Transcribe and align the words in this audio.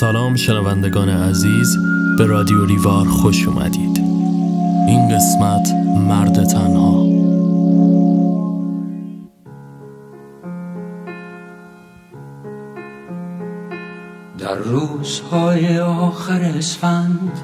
سلام 0.00 0.36
شنوندگان 0.36 1.08
عزیز 1.08 1.76
به 2.18 2.26
رادیو 2.26 2.66
ریوار 2.66 3.08
خوش 3.08 3.48
اومدید. 3.48 3.98
این 4.88 5.08
قسمت 5.08 5.68
مرد 6.08 6.44
تنها. 6.44 7.06
در 14.38 14.54
روزهای 14.54 15.78
آخر 15.78 16.40
اسفند 16.40 17.40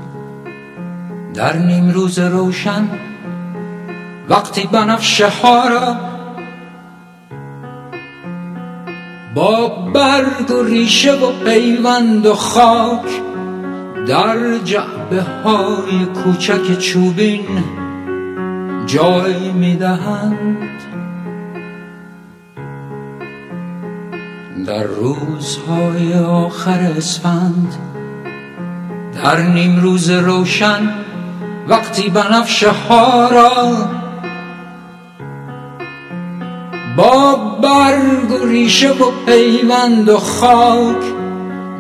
در 1.35 1.57
نیم 1.57 1.91
روز 1.91 2.19
روشن 2.19 2.89
وقتی 4.29 4.69
بنفشه 4.73 5.29
ها 5.29 5.69
را 5.69 5.97
با 9.35 9.76
برگ 9.95 10.51
و 10.51 10.63
ریشه 10.63 11.13
و 11.13 11.33
پیوند 11.45 12.27
و 12.27 12.35
خاک 12.35 13.23
در 14.07 14.59
جعبه 14.65 15.23
های 15.23 16.05
کوچک 16.25 16.79
چوبین 16.79 17.47
جای 18.87 19.53
می‌دهند 19.53 20.69
در 24.67 24.83
روزهای 24.83 26.15
آخر 26.15 26.93
اسفند 26.97 27.75
در 29.23 29.43
نیم 29.43 29.81
روز 29.81 30.11
روشن 30.11 30.91
وقتی 31.69 32.09
بنفشه 32.09 32.71
ها 32.71 33.29
را 33.29 33.77
با 36.97 37.37
برگ 37.63 38.31
و 38.31 38.47
ریشه 38.47 38.91
و 38.91 39.11
پیوند 39.27 40.09
و 40.09 40.19
خاک 40.19 41.05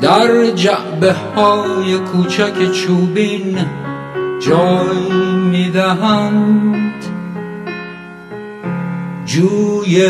در 0.01 0.51
جعبه 0.51 1.13
های 1.13 1.99
کوچک 1.99 2.73
چوبین 2.73 3.59
جای 4.41 5.13
می‌دهند. 5.51 7.05
جوی 9.27 10.07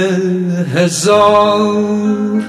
هزار 0.74 2.42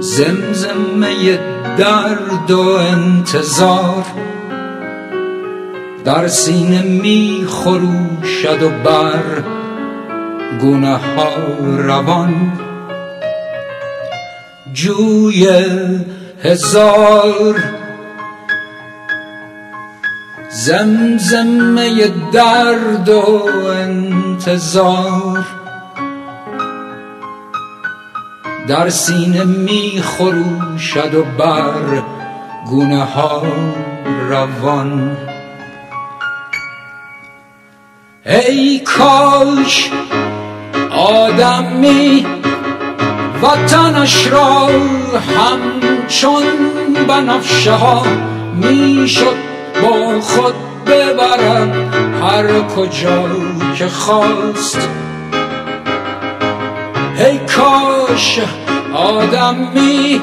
زمزمه 0.00 1.38
درد 1.78 2.50
و 2.50 2.60
انتظار 2.60 4.04
در 6.06 6.28
سینه 6.28 6.82
می 6.82 7.46
خروشد 7.48 8.62
و 8.62 8.68
بر 8.68 9.42
گونه 10.60 10.96
ها 10.96 11.30
روان. 11.78 12.52
جوی 14.72 15.48
هزار 16.42 17.64
زمزمه 20.50 22.08
درد 22.32 23.08
و 23.08 23.46
انتظار. 23.66 25.46
در 28.68 28.88
سینه 28.88 29.44
می 29.44 30.02
خروشد 30.02 31.14
و 31.14 31.24
بر 31.38 32.02
گونه 32.66 33.04
ها 33.04 33.42
روان. 34.30 35.16
ای 38.28 38.78
کاش 38.78 39.90
آدمی 40.90 42.26
وطنش 43.42 44.26
را 44.26 44.68
همچون 45.36 46.44
بنفشه 47.08 47.72
ها 47.72 48.02
می‌شد 48.54 49.36
با 49.82 50.20
خود 50.20 50.54
ببرد 50.86 51.94
هر 52.22 52.60
کجا 52.62 53.28
که 53.78 53.88
خواست. 53.88 54.88
ای 57.18 57.38
کاش 57.38 58.40
آدمی 58.94 60.20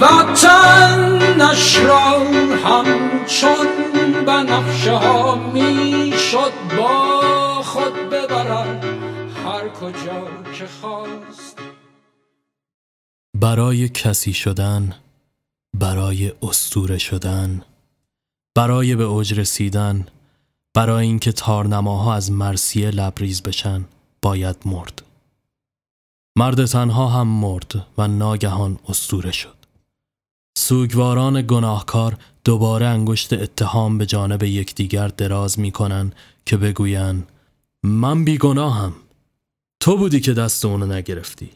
وطنش 0.00 1.78
را 1.78 2.22
همچون 2.64 3.66
بنفشه 4.26 4.92
ها 4.92 5.38
می‌شد 5.54 6.52
با 6.78 7.39
خود 7.62 7.92
ببرد 7.94 8.84
هر 9.44 9.68
کجا 9.68 10.42
که 10.52 10.66
خواست. 10.66 11.58
برای 13.34 13.88
کسی 13.88 14.32
شدن 14.32 14.94
برای 15.74 16.32
استوره 16.42 16.98
شدن 16.98 17.62
برای 18.54 18.96
به 18.96 19.04
اوج 19.04 19.40
رسیدن 19.40 20.06
برای 20.74 21.06
اینکه 21.06 21.32
تارنماها 21.32 22.14
از 22.14 22.32
مرسیه 22.32 22.90
لبریز 22.90 23.42
بشن 23.42 23.84
باید 24.22 24.56
مرد. 24.64 25.02
مرد 26.36 26.64
تنها 26.64 27.08
هم 27.08 27.26
مرد 27.26 27.86
و 27.98 28.08
ناگهان 28.08 28.78
استوره 28.88 29.32
شد. 29.32 29.56
سوگواران 30.58 31.46
گناهکار 31.46 32.16
دوباره 32.44 32.86
انگشت 32.86 33.32
اتهام 33.32 33.98
به 33.98 34.06
جانب 34.06 34.42
یکدیگر 34.42 35.08
دراز 35.08 35.60
می‌کنن 35.60 36.12
که 36.46 36.56
بگوین 36.56 37.24
من 37.82 38.24
بیگناهم. 38.24 38.92
تو 39.80 39.96
بودی 39.96 40.20
که 40.20 40.32
دست 40.32 40.64
اونو 40.64 40.86
نگرفتی. 40.86 41.50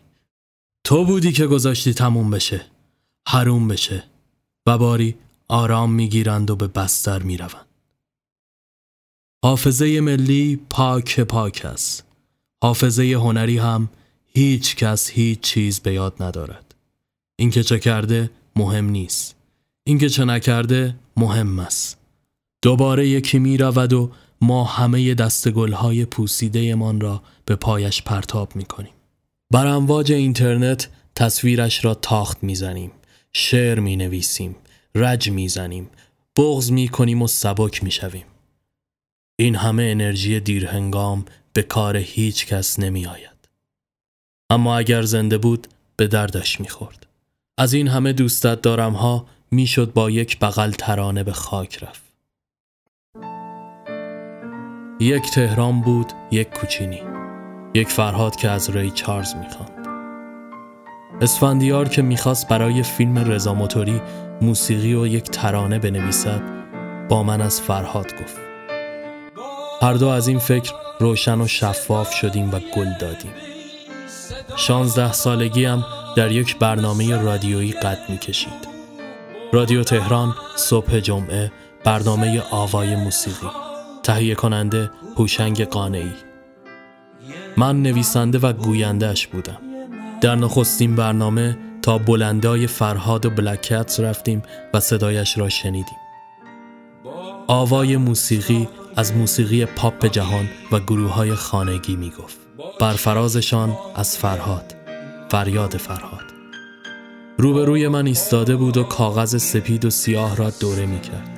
تو 0.85 1.05
بودی 1.05 1.33
که 1.33 1.47
گذاشتی 1.47 1.95
تموم 1.95 2.31
بشه 2.31 2.67
حروم 3.29 3.69
بشه 3.69 4.05
و 4.67 4.79
باری 4.79 5.17
آرام 5.49 5.93
می‌گیرند 5.93 6.51
و 6.51 6.57
به 6.57 6.67
بستر 6.67 7.23
می‌روند. 7.23 7.67
حافظه 9.45 10.01
ملی 10.01 10.61
پاک 10.71 11.21
پاک 11.21 11.65
است. 11.65 12.05
حافظه 12.63 13.03
هنری 13.05 13.59
هم 13.59 13.89
هیچ 14.27 14.77
کس 14.77 15.11
هیچ 15.11 15.41
چیز 15.41 15.81
به 15.81 15.93
یاد 15.95 16.23
ندارد. 16.23 16.75
اینکه 17.37 17.63
چه 17.63 17.79
کرده 17.79 18.31
مهم 18.57 18.89
نیست. 18.89 19.37
اینکه 19.87 20.09
چه 20.09 20.25
نکرده 20.25 20.97
مهم 21.17 21.59
است. 21.59 21.99
دوباره 22.63 23.09
یکی 23.09 23.39
می 23.39 23.57
رود 23.57 23.93
و 23.93 24.11
ما 24.45 24.65
همه 24.65 25.15
دستگلهای 25.15 26.05
پوسیده 26.05 26.75
من 26.75 27.01
را 27.01 27.23
به 27.47 27.57
پایش 27.57 28.03
پرتاب 28.03 28.57
می 28.57 28.65
کنیم 28.65 28.93
بر 29.51 29.67
امواج 29.67 30.13
اینترنت 30.13 30.89
تصویرش 31.15 31.85
را 31.85 31.95
تاخت 31.95 32.45
می‌زنیم 32.45 32.93
شعر 33.33 33.81
می 33.81 33.97
نویسیم 33.97 34.57
رج 34.95 35.31
می 35.31 35.49
زنیم 35.49 35.91
بغز 36.37 36.73
می 36.73 36.89
کنیم 36.89 37.23
و 37.23 37.27
سبک 37.27 37.85
می 37.85 37.91
شویم. 37.91 38.25
این 39.37 39.57
همه 39.57 39.83
انرژی 39.83 40.41
دیرهنگام 40.41 41.25
به 41.53 41.63
کار 41.63 41.97
هیچ 41.97 42.47
کس 42.47 42.79
نمی 42.79 43.07
آید. 43.07 43.49
اما 44.51 44.79
اگر 44.79 45.03
زنده 45.03 45.39
بود 45.39 45.67
به 45.97 46.07
دردش 46.07 46.61
می 46.61 46.69
خورد. 46.69 47.07
از 47.59 47.73
این 47.73 47.89
همه 47.89 48.13
دوستت 48.13 48.63
دارم 48.63 48.93
ها 48.93 49.27
می 49.51 49.67
شد 49.67 49.93
با 49.93 50.11
یک 50.11 50.39
بغل 50.39 50.71
ترانه 50.71 51.25
به 51.25 51.33
خاک 51.33 51.83
رفت. 51.83 52.04
یک 55.05 55.31
تهران 55.31 55.81
بود 55.81 56.13
یک 56.31 56.51
کوچینی. 56.51 57.03
یک 57.75 57.89
فرهاد 57.89 58.37
که 58.37 58.51
از 58.51 58.71
ری 58.71 58.91
چارز 58.91 59.35
می‌خواند. 59.35 59.89
اسفندیار 61.21 61.89
که 61.89 62.03
می‌خواست 62.03 62.49
برای 62.49 62.83
فیلم 62.83 63.19
رضا 63.19 63.55
موتوری 63.55 64.01
موسیقی 64.43 64.95
و 64.95 65.07
یک 65.07 65.25
ترانه 65.25 65.79
بنویسد 65.79 66.43
با 67.09 67.23
من 67.23 67.41
از 67.41 67.61
فرهاد 67.61 68.07
گفت. 68.13 68.37
هر 69.83 69.95
دو 69.95 70.09
از 70.09 70.29
این 70.29 70.39
فکر 70.39 70.73
روشن 71.01 71.41
و 71.41 71.47
شفاف 71.47 72.13
شدیم 72.13 72.51
و 72.55 72.61
گل 72.77 72.89
دادیم. 73.01 73.33
شانزده 74.57 75.13
سالگی 75.13 75.65
هم 75.65 75.85
در 76.17 76.33
یک 76.33 76.59
برنامه 76.59 77.17
رادیویی 77.17 77.73
قد 77.73 77.99
می‌کشید. 78.09 78.69
رادیو 79.53 79.83
تهران 79.83 80.35
صبح 80.57 81.01
جمعه 81.01 81.53
برنامه 81.85 82.43
آوای 82.51 82.97
موسیقی. 82.97 83.64
تهیه 84.05 84.35
کننده 84.35 84.91
هوشنگ 85.17 85.65
قانعی. 85.65 86.13
من 87.57 87.83
نویسنده 87.83 88.39
و 88.39 88.53
گویندهش 88.53 89.27
بودم. 89.27 89.59
در 90.21 90.35
نخستین 90.35 90.95
برنامه 90.97 91.59
تا 91.83 91.99
بلندای 91.99 92.67
فرهاد 92.67 93.27
و 93.27 93.31
بلکت 93.31 94.01
رفتیم 94.01 94.43
و 94.75 94.81
صدایش 94.81 95.39
را 95.39 95.49
شنیدیم. 95.49 95.99
آوای 97.47 97.97
موسیقی 97.97 98.69
از 98.97 99.13
موسیقی 99.13 99.65
پاپ 99.65 100.07
جهان 100.07 100.49
و 100.73 100.81
گروه 100.81 101.11
های 101.11 101.35
خانگی 101.35 101.97
می 101.97 102.11
گفت 102.11 102.39
بر 102.81 102.93
فرازشان 102.93 103.77
از 103.95 104.19
فرهاد 104.19 104.75
فریاد 105.31 105.77
فرهاد. 105.77 106.25
روبروی 107.39 107.89
من 107.89 108.07
ایستاده 108.07 108.57
بود 108.57 108.77
و 108.77 108.83
کاغذ 108.83 109.37
سپید 109.43 109.85
و 109.85 109.91
سیاه 109.91 110.37
را 110.37 110.51
دوره 110.51 110.87
می 110.87 111.01
کرد 111.01 111.34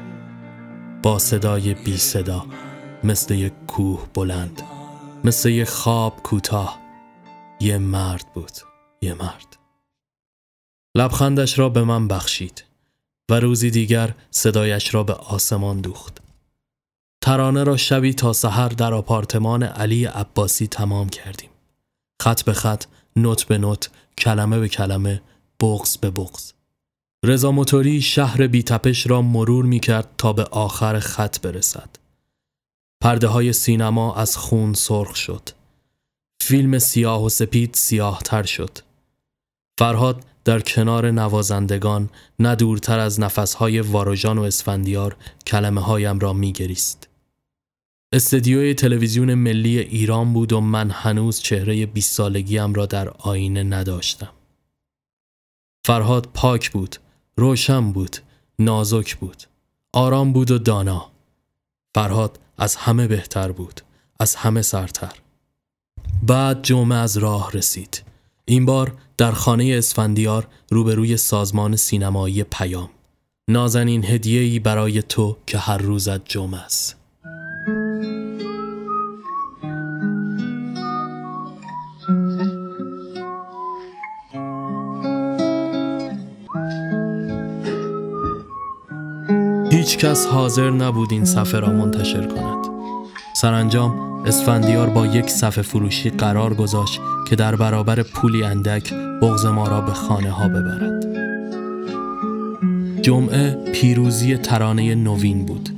با 1.06 1.18
صدای 1.18 1.74
بی 1.74 1.96
صدا 1.96 2.46
مثل 3.04 3.34
یک 3.34 3.52
کوه 3.66 4.08
بلند 4.14 4.62
مثل 5.24 5.48
یک 5.48 5.68
خواب 5.68 6.22
کوتاه 6.22 6.78
یه 7.60 7.78
مرد 7.78 8.32
بود 8.34 8.52
یه 9.02 9.14
مرد 9.14 9.56
لبخندش 10.96 11.58
را 11.58 11.68
به 11.68 11.84
من 11.84 12.08
بخشید 12.08 12.64
و 13.30 13.40
روزی 13.40 13.70
دیگر 13.70 14.14
صدایش 14.30 14.94
را 14.94 15.02
به 15.02 15.12
آسمان 15.12 15.80
دوخت. 15.80 16.18
ترانه 17.20 17.64
را 17.64 17.76
شبی 17.76 18.14
تا 18.14 18.32
سحر 18.32 18.68
در 18.68 18.94
آپارتمان 18.94 19.62
علی 19.62 20.04
عباسی 20.04 20.66
تمام 20.66 21.08
کردیم. 21.08 21.50
خط 22.22 22.42
به 22.42 22.52
خط، 22.52 22.84
نوت 23.16 23.44
به 23.44 23.58
نوت، 23.58 23.90
کلمه 24.18 24.58
به 24.58 24.68
کلمه، 24.68 25.22
بغز 25.60 25.96
به 25.96 26.10
بغز. 26.10 26.55
رضا 27.26 27.50
موتوری 27.52 28.00
شهر 28.00 28.46
بیتپش 28.46 29.06
را 29.06 29.22
مرور 29.22 29.64
می 29.64 29.80
کرد 29.80 30.08
تا 30.18 30.32
به 30.32 30.44
آخر 30.44 30.98
خط 30.98 31.40
برسد. 31.40 31.88
پرده 33.00 33.26
های 33.26 33.52
سینما 33.52 34.14
از 34.14 34.36
خون 34.36 34.74
سرخ 34.74 35.16
شد. 35.16 35.48
فیلم 36.40 36.78
سیاه 36.78 37.24
و 37.24 37.28
سپید 37.28 37.74
سیاه 37.74 38.20
تر 38.24 38.42
شد. 38.42 38.78
فرهاد 39.78 40.24
در 40.44 40.60
کنار 40.60 41.10
نوازندگان 41.10 42.10
نه 42.38 42.54
دورتر 42.54 42.98
از 42.98 43.20
نفسهای 43.20 43.80
واروژان 43.80 44.38
و 44.38 44.42
اسفندیار 44.42 45.16
کلمه 45.46 45.80
هایم 45.80 46.18
را 46.18 46.32
می 46.32 46.52
گریست. 46.52 47.08
استدیوی 48.12 48.74
تلویزیون 48.74 49.34
ملی 49.34 49.78
ایران 49.78 50.32
بود 50.32 50.52
و 50.52 50.60
من 50.60 50.90
هنوز 50.90 51.40
چهره 51.40 51.86
20 51.86 52.14
سالگیم 52.14 52.74
را 52.74 52.86
در 52.86 53.08
آینه 53.08 53.62
نداشتم. 53.62 54.32
فرهاد 55.86 56.28
پاک 56.34 56.70
بود، 56.70 56.96
روشن 57.36 57.92
بود، 57.92 58.16
نازک 58.58 59.16
بود، 59.16 59.42
آرام 59.92 60.32
بود 60.32 60.50
و 60.50 60.58
دانا. 60.58 61.10
فرهاد 61.94 62.38
از 62.58 62.76
همه 62.76 63.06
بهتر 63.06 63.52
بود، 63.52 63.80
از 64.20 64.34
همه 64.34 64.62
سرتر. 64.62 65.12
بعد 66.22 66.62
جمعه 66.62 66.98
از 66.98 67.16
راه 67.16 67.52
رسید. 67.52 68.02
این 68.44 68.66
بار 68.66 68.94
در 69.16 69.32
خانه 69.32 69.74
اسفندیار 69.78 70.48
روبروی 70.70 71.16
سازمان 71.16 71.76
سینمایی 71.76 72.42
پیام. 72.44 72.90
نازنین 73.48 74.04
هدیه‌ای 74.04 74.58
برای 74.58 75.02
تو 75.02 75.36
که 75.46 75.58
هر 75.58 75.78
روزت 75.78 76.28
جمعه 76.28 76.60
است. 76.60 76.96
هیچ 89.86 89.98
کس 89.98 90.26
حاضر 90.26 90.70
نبود 90.70 91.12
این 91.12 91.24
صفحه 91.24 91.60
را 91.60 91.72
منتشر 91.72 92.26
کند. 92.26 92.66
سرانجام 93.36 94.22
اسفندیار 94.24 94.90
با 94.90 95.06
یک 95.06 95.30
صفحه 95.30 95.62
فروشی 95.62 96.10
قرار 96.10 96.54
گذاشت 96.54 97.00
که 97.28 97.36
در 97.36 97.56
برابر 97.56 98.02
پولی 98.02 98.44
اندک 98.44 98.92
بغز 99.22 99.46
ما 99.46 99.68
را 99.68 99.80
به 99.80 99.92
خانه 99.92 100.30
ها 100.30 100.48
ببرد. 100.48 101.06
جمعه 103.02 103.72
پیروزی 103.72 104.36
ترانه 104.36 104.94
نوین 104.94 105.46
بود. 105.46 105.68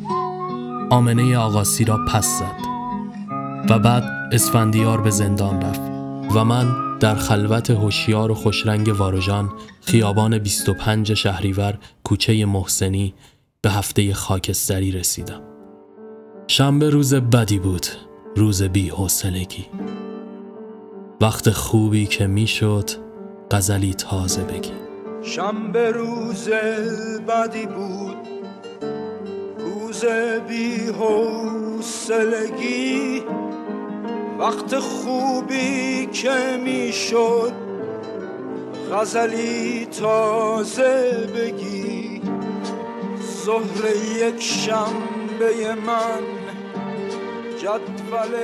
آمنه 0.91 1.37
آقاسی 1.37 1.85
را 1.85 1.99
پس 2.09 2.39
زد 2.39 2.67
و 3.71 3.79
بعد 3.79 4.05
اسفندیار 4.33 5.01
به 5.01 5.11
زندان 5.11 5.63
رفت 5.63 5.81
و 6.35 6.45
من 6.45 6.99
در 7.01 7.15
خلوت 7.15 7.71
هوشیار 7.71 8.31
و 8.31 8.35
خوشرنگ 8.35 8.95
واروژان 8.99 9.51
خیابان 9.81 10.39
25 10.39 11.15
شهریور 11.15 11.79
کوچه 12.05 12.45
محسنی 12.45 13.15
به 13.63 13.71
هفته 13.71 14.15
خاکستری 14.15 14.93
رسیدم. 14.93 15.43
شنبه 16.47 16.91
روز 16.91 17.15
بدی 17.15 17.59
بود، 17.59 17.87
روز 18.37 18.63
بی 18.63 18.89
حوصلگی. 18.89 19.67
وقت 21.21 21.51
خوبی 21.51 22.07
که 22.07 22.27
می‌شد 22.27 22.91
غزلی 23.51 23.95
تازه 23.95 24.45
بگی. 24.45 24.73
شنبه 25.23 25.91
روز 25.91 26.49
بدی 27.29 27.67
بود، 27.67 28.17
روز 29.59 30.05
بی 30.49 30.77
حوصلگی. 31.01 32.03
وقت 34.39 34.79
خوبی 34.79 36.07
که 36.07 36.61
می‌شد 36.65 37.53
غزلی 38.93 39.87
تازه 39.87 41.29
بگی 41.37 42.08
ظهر 43.45 43.97
یک 44.17 44.43
شنبه 44.43 45.75
من 45.75 46.23
جدول 47.63 48.37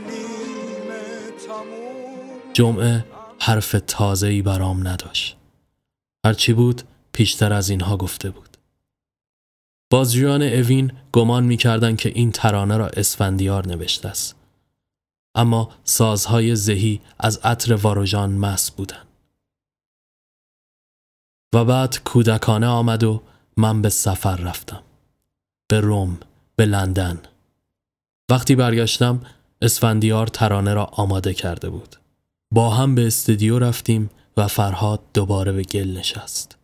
نیمه 0.00 1.30
تموم 1.46 2.52
جمعه 2.52 3.04
حرف 3.40 3.76
تازه‌ای 3.86 4.42
برام 4.42 4.88
نداشت. 4.88 5.36
هرچی 6.26 6.52
بود 6.52 6.82
پیشتر 7.12 7.52
از 7.52 7.68
اینها 7.68 7.96
گفته 7.96 8.30
بود. 8.30 8.56
بازجویان 9.90 10.42
اوین 10.42 10.92
گمان 11.12 11.44
می‌کردند 11.44 11.96
که 11.96 12.08
این 12.08 12.32
ترانه 12.32 12.76
را 12.76 12.86
اسفندیار 12.86 13.66
نوشته 13.68 14.08
است. 14.08 14.36
اما 15.34 15.70
سازهای 15.84 16.56
زهی 16.56 17.00
از 17.18 17.38
عطر 17.38 17.74
واروژان 17.74 18.32
مس 18.32 18.70
بودند. 18.70 19.06
و 21.54 21.64
بعد 21.64 22.00
کودکانه 22.04 22.66
آمد 22.66 23.04
و 23.04 23.22
من 23.56 23.82
به 23.82 23.88
سفر 23.88 24.36
رفتم. 24.36 24.82
به 25.68 25.80
روم، 25.80 26.18
به 26.56 26.66
لندن. 26.66 27.22
وقتی 28.30 28.54
برگشتم 28.54 29.20
اسفندیار 29.62 30.26
ترانه 30.26 30.74
را 30.74 30.84
آماده 30.84 31.34
کرده 31.34 31.70
بود. 31.70 31.96
با 32.50 32.70
هم 32.70 32.94
به 32.94 33.06
استودیو 33.06 33.58
رفتیم 33.58 34.10
و 34.36 34.48
فرهاد 34.48 35.00
دوباره 35.14 35.52
به 35.52 35.62
گل 35.62 35.96
نشست. 35.98 36.56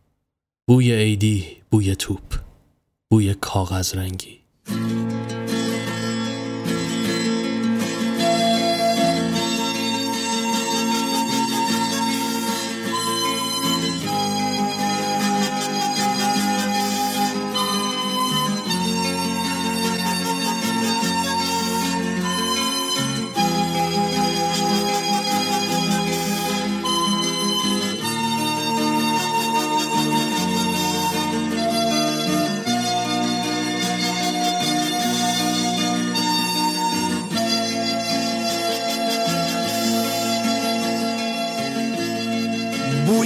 بوی 0.69 0.95
عیدی، 0.95 1.57
بوی 1.71 1.97
توپ، 1.97 2.41
بوی 3.11 3.35
کاغذ 3.35 3.95
رنگی. 3.95 4.41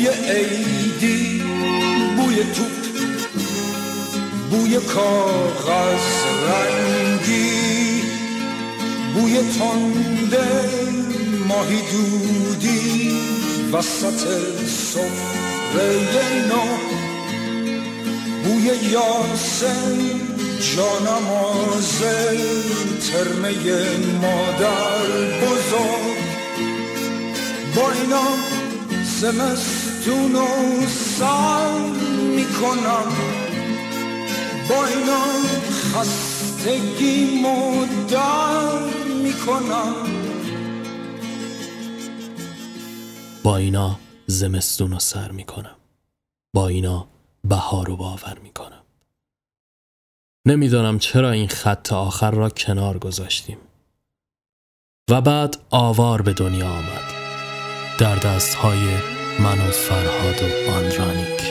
بوی 0.04 0.12
عیدی 0.12 1.42
بوی 2.16 2.36
توپ 2.36 2.74
بوی 4.50 4.76
کاغذ 4.78 6.06
رنگی 6.48 8.02
بوی 9.14 9.34
تنده 9.34 10.46
ماهی 11.48 11.80
دودی 11.92 13.12
وسط 13.72 14.28
سفره 14.68 16.46
نو 16.48 16.64
بوی 18.44 18.70
یاسم 18.92 19.98
جانماز 20.76 22.02
ترمه 23.10 23.52
مادر 24.22 25.06
بزرگ. 25.40 26.24
با 27.76 27.90
اینا 27.92 28.24
زمستون 29.20 29.73
و 30.08 30.86
سر 30.88 31.78
می‌کنم 32.36 33.12
با 34.68 34.86
اینا 34.86 35.24
خستگی 35.94 37.42
مدر 37.42 38.78
می‌کنم 39.22 39.94
با 43.42 43.56
اینا 43.56 43.98
زمستون 44.26 44.90
رو 44.90 44.98
سر 44.98 45.30
می‌کنم. 45.30 45.76
با 46.54 46.68
اینا 46.68 47.08
بهار 47.44 47.86
رو 47.86 47.96
باور 47.96 48.38
می‌کنم. 48.42 48.82
نمی‌دانم 50.46 50.98
چرا 50.98 51.30
این 51.30 51.48
خط 51.48 51.92
آخر 51.92 52.30
را 52.30 52.50
کنار 52.50 52.98
گذاشتیم. 52.98 53.58
و 55.10 55.20
بعد 55.20 55.56
آوار 55.70 56.22
به 56.22 56.32
دنیا 56.32 56.70
آمد. 56.70 57.14
در 57.98 58.16
دستهای 58.16 58.98
من 59.38 59.68
و 59.68 59.70
فرهاد 59.70 60.42
و 60.42 60.70
آندرانیک. 60.70 61.42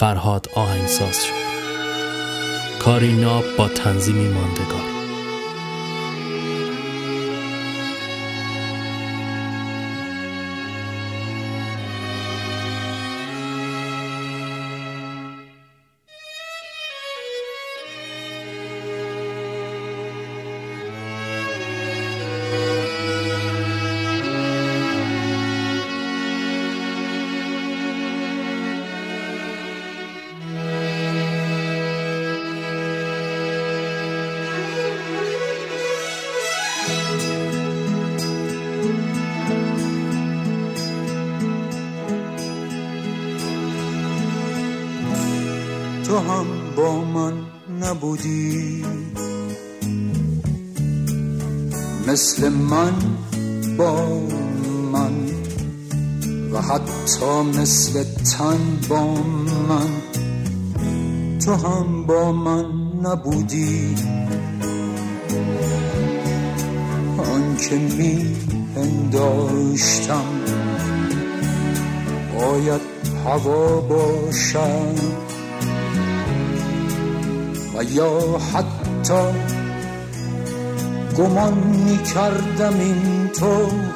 فرهاد 0.00 0.48
آهنگساز 0.54 1.24
شد. 1.24 1.32
کاری 2.78 3.12
ناب 3.12 3.44
با 3.58 3.68
تنظیمی 3.68 4.28
ماندگار. 4.28 4.99
مثل 57.60 58.04
تن 58.04 58.58
با 58.88 59.14
من. 59.68 59.90
تو 61.38 61.54
هم 61.54 62.06
با 62.06 62.32
من 62.32 62.64
نبودی. 63.02 63.94
آنکه 67.18 67.76
می 67.76 68.36
پنداشتم 68.74 70.24
باید 72.38 72.80
هوا 73.24 73.80
باشم 73.80 74.94
و 77.78 77.84
یا 77.84 78.38
حتی 78.54 79.22
گمان 81.18 81.54
می 81.54 81.98
کردم 81.98 82.80
این 82.80 83.28
تو 83.28 83.89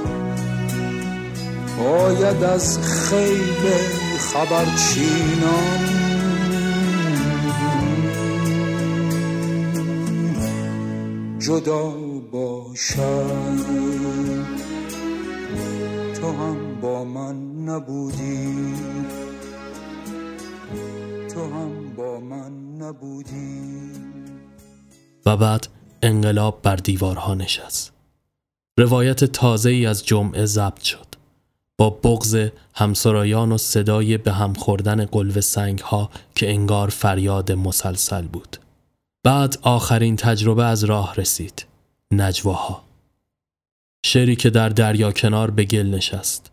باید 1.78 2.42
از 2.42 2.78
خیل 2.78 3.72
خبرچینان 4.18 5.94
جدا 11.38 11.90
باشد 12.32 13.64
تو 16.14 16.32
هم 16.32 16.80
با 16.80 17.04
من 17.04 17.36
نبودی. 17.68 18.74
تو 21.34 21.40
هم 21.40 21.94
با 21.96 22.20
من 22.20 22.52
نبودی. 22.78 23.90
و 25.26 25.36
بعد 25.36 25.66
انقلاب 26.02 26.62
بر 26.62 26.76
دیوارها 26.76 27.34
نشست. 27.34 27.92
روایت 28.78 29.24
تازه 29.24 29.70
ای 29.70 29.86
از 29.86 30.06
جمعه 30.06 30.46
ضبط 30.46 30.80
شد. 30.82 31.03
با 31.78 31.90
بغز 31.90 32.48
همسرایان 32.74 33.52
و 33.52 33.58
صدای 33.58 34.18
به 34.18 34.32
هم 34.32 34.52
خوردن 34.52 35.04
قلب 35.04 35.40
سنگ 35.40 35.78
ها 35.78 36.10
که 36.34 36.50
انگار 36.50 36.88
فریاد 36.88 37.52
مسلسل 37.52 38.26
بود. 38.26 38.56
بعد 39.24 39.58
آخرین 39.62 40.16
تجربه 40.16 40.64
از 40.64 40.84
راه 40.84 41.14
رسید. 41.14 41.66
نجواها. 42.12 42.84
شعری 44.06 44.36
که 44.36 44.50
در 44.50 44.68
دریا 44.68 45.12
کنار 45.12 45.50
به 45.50 45.64
گل 45.64 45.86
نشست. 45.86 46.50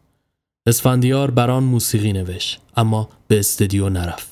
اسفندیار 0.67 1.31
بران 1.31 1.63
موسیقی 1.63 2.13
نوشت 2.13 2.61
اما 2.77 3.09
به 3.27 3.39
استدیو 3.39 3.89
نرفت. 3.89 4.29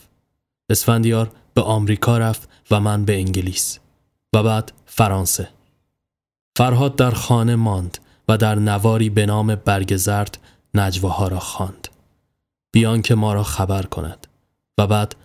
اسفندیار 0.70 1.32
به 1.54 1.62
آمریکا 1.62 2.18
رفت 2.18 2.50
و 2.72 2.80
من 2.80 3.06
به 3.06 3.16
انگلیس 3.16 3.80
و 4.36 4.44
بعد 4.44 4.72
فرانسه. 4.86 5.50
فرهاد 6.58 6.96
در 6.96 7.12
خانه 7.12 7.56
ماند 7.56 7.98
و 8.28 8.38
در 8.38 8.56
نواری 8.56 9.10
به 9.10 9.26
نام 9.26 9.56
برگ 9.56 9.96
زرد 9.96 10.38
نجواها 10.74 11.28
را 11.28 11.40
خواند. 11.40 11.88
بیان 12.72 13.02
که 13.02 13.16
ما 13.16 13.34
را 13.34 13.44
خبر 13.44 13.84
کند. 13.84 14.28
و 14.78 14.88
بعد 14.88 15.16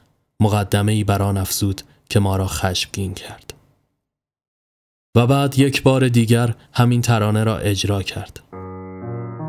مقدمه 0.40 0.92
ای 0.92 1.04
بران 1.04 1.36
افزود 1.36 1.82
که 2.08 2.20
ما 2.20 2.36
را 2.36 2.46
خشمگین 2.46 3.14
کرد. 3.14 3.54
و 5.14 5.26
بعد 5.26 5.58
یک 5.58 5.82
بار 5.82 6.08
دیگر 6.08 6.54
همین 6.72 7.00
ترانه 7.00 7.44
را 7.44 7.58
اجرا 7.58 8.02
کرد. 8.02 8.40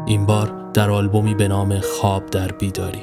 این 0.07 0.25
بار 0.25 0.71
در 0.71 0.89
آلبومی 0.89 1.35
به 1.35 1.47
نام 1.47 1.79
خواب 1.79 2.29
در 2.29 2.51
بیداری. 2.51 3.01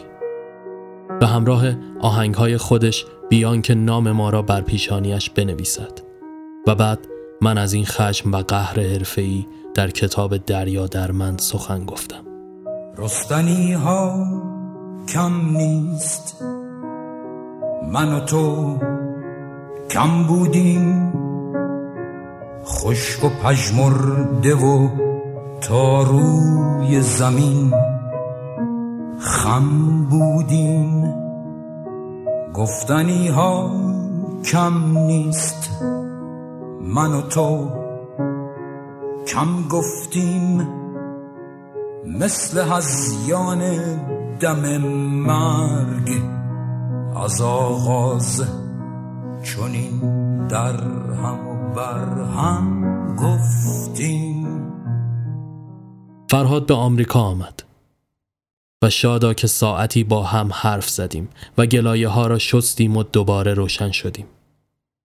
به 1.20 1.26
همراه 1.26 1.64
آهنگهای 2.00 2.56
خودش 2.56 3.04
بیان 3.30 3.62
که 3.62 3.74
نام 3.74 4.10
ما 4.10 4.30
را 4.30 4.42
بر 4.42 4.60
پیشانیش 4.60 5.30
بنویسد. 5.30 6.00
و 6.66 6.74
بعد 6.74 7.08
من 7.40 7.58
از 7.58 7.72
این 7.72 7.84
خشم 7.84 8.32
و 8.32 8.36
قهر 8.36 8.80
حرفه‌ای 8.80 9.46
در 9.74 9.90
کتاب 9.90 10.36
دریا 10.36 10.86
در 10.86 11.10
من 11.10 11.36
سخن 11.36 11.84
گفتم. 11.84 12.31
رستنی 12.98 13.72
ها 13.72 14.26
کم 15.08 15.56
نیست. 15.56 16.42
من 17.92 18.12
و 18.12 18.20
تو 18.20 18.76
کم 19.90 20.22
بودیم. 20.28 21.12
خشک 22.64 23.24
و 23.24 23.28
پژمرده 23.28 24.54
و 24.54 24.88
تا 25.60 26.02
روی 26.02 27.00
زمین 27.00 27.72
خم 29.18 30.06
بودیم. 30.10 31.14
گفتنی 32.54 33.28
ها 33.28 33.70
کم 34.44 34.98
نیست. 34.98 35.70
من 36.80 37.12
و 37.12 37.20
تو 37.20 37.68
کم 39.26 39.68
گفتیم. 39.70 40.81
مثل 42.06 42.64
هزیان 42.70 43.60
دم 44.38 44.78
مرگ 44.78 46.10
از 47.16 47.40
آغاز 47.40 48.44
چونین 49.42 50.00
در 50.48 50.76
هم 50.82 51.48
و 51.48 51.74
بر 51.74 52.22
هم 52.22 53.16
گفتیم. 53.16 54.46
فرهاد 56.30 56.66
به 56.66 56.74
آمریکا 56.74 57.20
آمد 57.20 57.62
و 58.82 58.90
شادا 58.90 59.34
که 59.34 59.46
ساعتی 59.46 60.04
با 60.04 60.22
هم 60.22 60.50
حرف 60.52 60.88
زدیم 60.88 61.28
و 61.58 61.66
گلایه 61.66 62.08
ها 62.08 62.26
را 62.26 62.38
شستیم 62.38 62.96
و 62.96 63.02
دوباره 63.02 63.54
روشن 63.54 63.90
شدیم. 63.90 64.26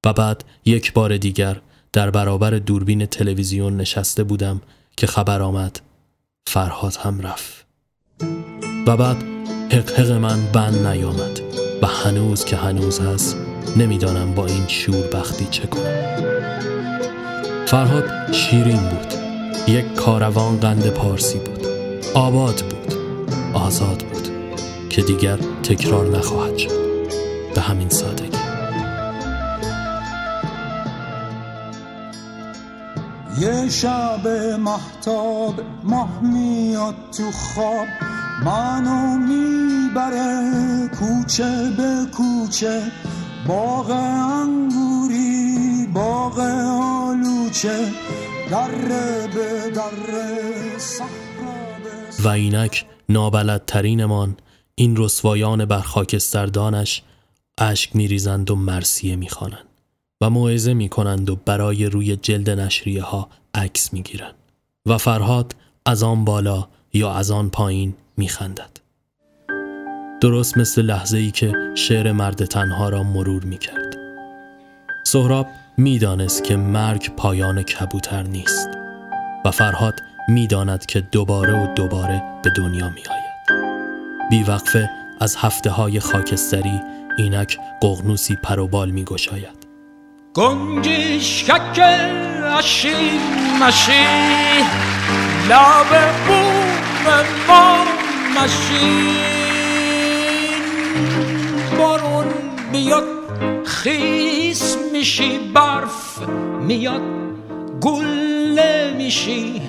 و 0.06 0.13
بعد 0.13 0.44
یک 0.66 0.94
بار 0.94 1.18
دیگر 1.18 1.62
در 1.94 2.10
برابر 2.10 2.51
دوربین 2.51 3.06
تلویزیون 3.06 3.77
نشسته 3.77 4.24
بودم 4.24 4.62
که 4.98 5.08
خبر 5.08 5.42
آمد 5.42 5.87
فرهاد 6.50 6.96
هم 6.96 7.22
رفت. 7.22 7.66
و 8.88 8.98
بعد 8.98 9.18
حق 9.72 10.12
من 10.12 10.39
بند 10.54 10.88
نیامد 10.88 11.42
و 11.82 11.88
هنوز 11.88 12.46
که 12.46 12.56
هنوز 12.56 13.00
هست 13.00 13.38
نمی‌دانم 13.77 14.34
با 14.34 14.46
این 14.46 14.68
شوربختی 14.68 15.48
چه 15.51 15.68
کنم. 15.68 16.18
فرهاد 17.66 18.32
شیرین 18.32 18.89
بود. 18.89 19.13
یک 19.68 19.94
کاروان 19.94 20.60
قند 20.60 20.89
پارسی 20.89 21.39
بود. 21.39 21.66
آباد 22.13 22.56
بود. 22.56 22.94
آزاد 23.54 24.04
بود. 24.04 24.30
که 24.89 25.01
دیگر 25.01 25.38
تکرار 25.63 26.18
نخواهد 26.18 26.58
شد. 26.58 26.72
به 27.56 27.62
همین 27.62 27.89
سادگی. 27.89 28.37
یه 33.39 33.70
شب 33.70 34.27
محتاب 34.60 35.62
ماه 35.84 36.22
میاد 36.22 36.96
تو 37.17 37.32
خواب. 37.32 37.88
منو 38.46 39.17
می‌بره 39.17 40.51
کوچه 41.00 41.72
به 41.77 42.06
کوچه. 42.17 42.91
باغ 43.48 43.89
انگوری 43.89 45.88
باغ 45.94 46.39
آلوچه. 46.39 47.91
در 48.51 48.72
به 49.27 49.72
در 49.75 49.91
و 52.24 52.27
اینک 52.27 52.86
نابلدترینمان 53.10 54.38
این 54.75 54.98
رسوایان 54.98 55.65
بر 55.65 55.82
خاکستردانش 55.82 57.03
اشک 57.58 57.96
میریزند 57.96 58.51
و 58.51 58.56
مرسیه 58.56 59.15
می‌خوانند. 59.15 59.67
و 60.22 60.30
موعظه 60.30 60.74
می‌کنند 60.74 61.30
و 61.30 61.36
برای 61.36 61.86
روی 61.86 62.16
جلد 62.16 62.50
نشریه 62.50 63.04
ها 63.04 63.30
عکس 63.54 63.94
می‌گیرند 63.94 64.36
و 64.86 64.98
فرهاد 64.98 65.56
از 65.86 66.04
آن 66.04 66.26
بالا 66.26 66.68
یا 66.94 67.14
از 67.14 67.32
آن 67.32 67.50
پایین 67.50 67.94
میخندد 68.18 68.70
درست 70.22 70.58
مثل 70.58 70.82
لحظه 70.82 71.18
ای 71.18 71.32
که 71.32 71.54
شعر 71.76 72.12
مرد 72.12 72.46
تنها 72.46 72.90
را 72.90 73.04
مرور 73.04 73.44
می 73.44 73.58
کرد. 73.58 73.96
سهراب 75.06 75.48
می‌دانست 75.78 76.44
که 76.44 76.56
مرگ 76.56 77.16
پایان 77.16 77.64
کبوتر 77.64 78.24
نیست 78.24 78.70
و 79.46 79.52
فرهاد 79.52 80.02
می‌داند 80.30 80.86
که 80.86 81.02
دوباره 81.02 81.64
و 81.64 81.74
دوباره 81.76 82.24
به 82.44 82.50
دنیا 82.50 82.90
می 82.90 83.02
آید. 83.02 83.60
بیوقفه 84.30 84.90
از 85.20 85.36
هفته 85.36 85.70
های 85.70 86.00
خاکستری 86.00 86.82
اینک 87.18 87.58
قغنوسی 87.82 88.36
پروبال 88.36 88.92
می 88.92 89.04
گشاید. 89.04 89.57
گنجش 90.38 91.44
ککل 91.44 92.44
اشی 92.58 93.20
مشی 93.62 94.06
لب 95.50 95.91
بوم 96.27 97.25
ما 97.48 97.86
مشی. 98.36 99.10
بارون 101.77 102.25
بیاد 102.72 103.03
خیس 103.65 104.77
میشی 104.94 105.39
برف 105.53 106.20
میاد 106.62 107.01
گله 107.82 108.94
میشی. 108.98 109.62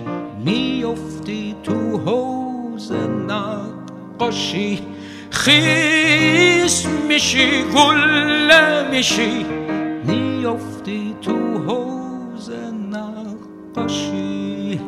میفتی 0.45 1.57
تو 1.65 1.99
حوز 1.99 2.93
نقاشی. 3.29 4.83
خیس 5.31 6.87
میشی 7.09 7.63
گل 7.63 8.53
میشی. 8.91 9.58
میافتی 10.89 11.17
تو 11.23 11.59
حوز 11.59 12.51
نقاشی 12.91 14.81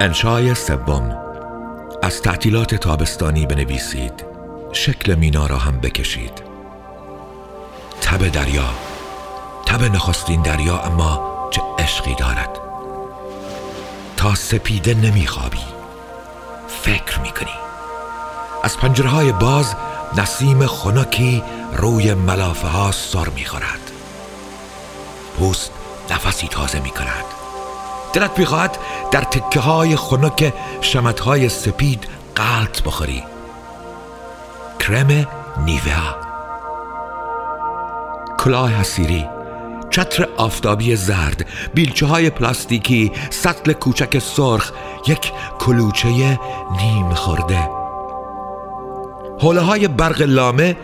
انشای 0.00 0.54
سوم 0.54 1.21
از 2.02 2.22
تعطیلات 2.22 2.74
تابستانی 2.74 3.46
بنویسید. 3.46 4.24
شکل 4.72 5.14
مینا 5.14 5.46
را 5.46 5.56
هم 5.56 5.80
بکشید. 5.80 6.42
تب 8.00 8.28
دریا 8.28 8.68
تب 9.66 9.82
نخستین 9.82 10.42
دریا 10.42 10.78
اما 10.78 11.48
چه 11.50 11.62
عشقی 11.78 12.14
دارد. 12.14 12.58
تا 14.16 14.34
سپیده 14.34 14.94
نمیخوابی 14.94 15.64
فکر 16.68 17.20
می‌کنی. 17.20 17.56
از 18.62 18.78
پنجره 18.78 19.08
های 19.08 19.32
باز 19.32 19.74
نسیم 20.16 20.66
خنکی 20.66 21.42
روی 21.76 22.14
ملافه 22.14 22.68
ها 22.68 22.92
سر 22.92 23.28
می‌خورد. 23.28 23.90
پوست 25.38 25.72
نفسی 26.10 26.48
تازه 26.48 26.80
می‌کند. 26.80 27.41
می‌خواهد 28.38 28.78
در 29.10 29.20
تکه 29.20 29.60
های 29.60 29.96
خنک 29.96 30.52
شمت 30.80 31.20
های 31.20 31.48
سپید 31.48 32.06
قلط 32.34 32.82
بخوری. 32.82 33.22
کرم 34.80 35.26
نیویا 35.64 36.16
کلاه 38.38 38.70
حسیری 38.70 39.26
چتر 39.90 40.28
آفتابی 40.36 40.96
زرد 40.96 41.46
بیلچه 41.74 42.06
های 42.06 42.30
پلاستیکی 42.30 43.12
سطل 43.30 43.72
کوچک 43.72 44.18
سرخ 44.18 44.72
یک 45.06 45.32
کلوچه 45.58 46.38
نیم 46.76 47.14
خورده. 47.14 47.70
حوله 49.40 49.60
های 49.60 49.88
برق 49.88 50.22
لامه 50.22 50.76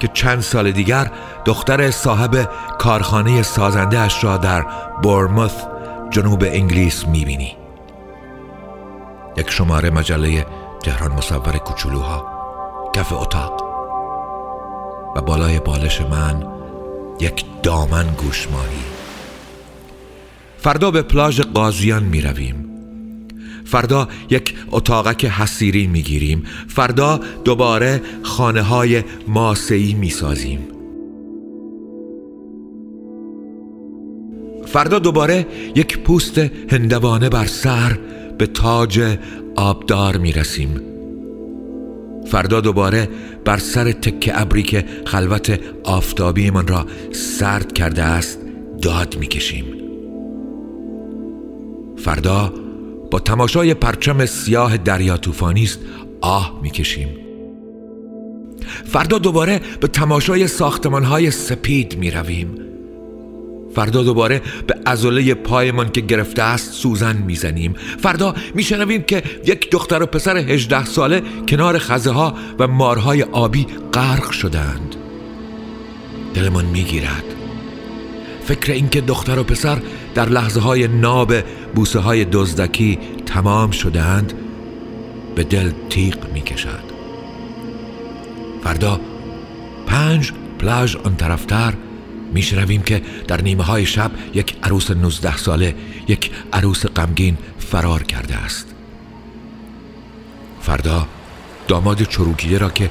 که 0.00 0.08
چند 0.08 0.40
سال 0.40 0.70
دیگر 0.70 1.10
دختر 1.44 1.90
صاحب 1.90 2.48
کارخانه 2.78 3.42
سازنده 3.42 3.98
اش 3.98 4.24
را 4.24 4.36
در 4.36 4.66
بورموث 5.02 5.54
جنوب 6.10 6.44
انگلیس 6.44 7.06
می‌بینی. 7.06 7.56
یک 9.36 9.50
شماره 9.50 9.90
مجله 9.90 10.46
تهران 10.82 11.12
مصور 11.12 11.58
کوچولوها 11.58 12.26
کف 12.94 13.12
اتاق. 13.12 13.62
و 15.16 15.20
بالای 15.20 15.60
بالش 15.60 16.00
من 16.00 16.46
یک 17.20 17.44
دامن 17.62 18.06
گوشماهی. 18.18 18.82
فردا 20.58 20.90
به 20.90 21.02
پلاژ 21.02 21.40
قاضیان 21.40 22.02
می 22.02 22.20
رویم 22.20 22.66
فردا 23.64 24.08
یک 24.30 24.54
اتاقک 24.70 25.24
حسیری 25.24 25.86
می 25.86 26.02
گیریم 26.02 26.46
فردا 26.68 27.20
دوباره 27.44 28.02
خانه 28.22 28.62
های 28.62 29.04
ماسهی 29.28 29.94
می 29.94 30.10
سازیم 30.10 30.79
فردا 34.72 34.98
دوباره 34.98 35.46
یک 35.74 35.98
پوست 35.98 36.38
هندوانه 36.68 37.28
بر 37.28 37.46
سر 37.46 37.98
به 38.38 38.46
تاج 38.46 39.18
آبدار 39.56 40.16
می 40.16 40.32
رسیم 40.32 40.80
فردا 42.26 42.60
دوباره 42.60 43.08
بر 43.44 43.56
سر 43.56 43.92
تکه 43.92 44.40
ابری 44.40 44.62
که 44.62 44.84
خلوت 45.06 45.60
آفتابی 45.84 46.50
من 46.50 46.66
را 46.66 46.86
سرد 47.12 47.72
کرده 47.72 48.02
است 48.02 48.38
داد 48.82 49.16
می 49.16 49.26
کشیم 49.26 49.64
فردا 51.96 52.52
با 53.10 53.18
تماشای 53.18 53.74
پرچم 53.74 54.26
سیاه 54.26 54.76
دریا 54.76 55.16
طوفانی 55.16 55.64
است 55.64 55.78
آه 56.20 56.60
می 56.62 56.70
کشیم 56.70 57.08
فردا 58.84 59.18
دوباره 59.18 59.60
به 59.80 59.88
تماشای 59.88 60.46
ساختمان 60.46 61.04
های 61.04 61.30
سپید 61.30 61.98
می 61.98 62.10
رویم 62.10 62.69
فردا 63.74 64.02
دوباره 64.02 64.42
به 64.66 64.74
ازوله 64.86 65.34
پایمان 65.34 65.88
که 65.88 66.00
گرفته 66.00 66.42
است 66.42 66.72
سوزن 66.72 67.16
می‌زنیم. 67.16 67.74
فردا 67.98 68.34
میشنویم 68.54 69.02
که 69.02 69.22
یک 69.46 69.70
دختر 69.70 70.02
و 70.02 70.06
پسر 70.06 70.36
هجده 70.36 70.84
ساله 70.84 71.22
کنار 71.48 71.78
خزه 71.78 72.10
ها 72.10 72.34
و 72.58 72.66
مارهای 72.66 73.22
آبی 73.22 73.66
غرق 73.92 74.30
شدند. 74.30 74.96
دلمان 76.34 76.64
می‌گیرد. 76.64 77.24
فکر 78.44 78.72
اینکه 78.72 79.00
دختر 79.00 79.38
و 79.38 79.44
پسر 79.44 79.78
در 80.14 80.28
لحظه 80.28 80.60
های 80.60 80.88
ناب 80.88 81.34
بوسه 81.74 81.98
های 81.98 82.24
دزدکی 82.24 82.98
تمام 83.26 83.70
شدند 83.70 84.32
به 85.34 85.44
دل 85.44 85.70
تیغ 85.90 86.32
می‌کشد. 86.32 86.90
فردا 88.64 89.00
پنج 89.86 90.32
پلاژ 90.58 90.96
آن 90.96 91.16
طرفتر 91.16 91.74
میشنویم 92.32 92.82
که 92.82 93.02
در 93.28 93.42
نیمه 93.42 93.64
های 93.64 93.86
شب 93.86 94.10
یک 94.34 94.56
عروس 94.62 94.90
19 94.90 95.36
ساله 95.36 95.74
یک 96.08 96.30
عروس 96.52 96.86
غمگین 96.86 97.38
فرار 97.58 98.02
کرده 98.02 98.36
است. 98.36 98.66
فردا 100.62 101.06
داماد 101.68 102.02
چروکیده 102.02 102.58
را 102.58 102.70
که 102.70 102.90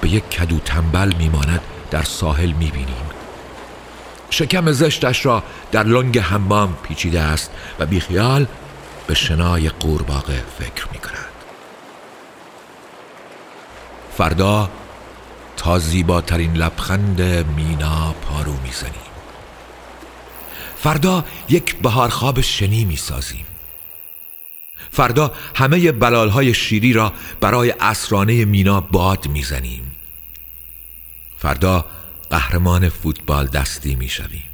به 0.00 0.08
یک 0.08 0.30
کدو 0.30 0.58
تنبل 0.58 1.12
میماند 1.18 1.60
در 1.90 2.02
ساحل 2.02 2.52
می‌بینیم. 2.52 3.06
شکم 4.30 4.72
زشتش 4.72 5.26
را 5.26 5.42
در 5.72 5.84
لنگ 5.84 6.18
حمام 6.18 6.76
پیچیده 6.82 7.20
است 7.20 7.50
و 7.78 7.86
بیخیال 7.86 8.46
به 9.06 9.14
شنای 9.14 9.68
قورباغه 9.68 10.42
فکر 10.58 10.88
می‌کند. 10.92 11.16
فردا 14.16 14.70
تا 15.56 15.78
زیباترین 15.78 16.54
لبخند 16.54 17.22
مینا 17.56 18.12
پارو 18.12 18.52
می‌زنیم. 18.52 19.06
فردا 20.76 21.24
یک 21.48 21.76
بهارخواب 21.76 22.40
شنی 22.40 22.84
می‌سازیم. 22.84 23.46
فردا 24.90 25.34
همه 25.54 25.92
بلالهای 25.92 26.54
شیری 26.54 26.92
را 26.92 27.12
برای 27.40 27.74
اسرانه 27.80 28.44
مینا 28.44 28.80
باد 28.80 29.28
می‌زنیم. 29.28 29.96
فردا 31.38 31.84
قهرمان 32.30 32.88
فوتبال 32.88 33.46
دستی 33.46 33.94
می‌شویم. 33.94 34.44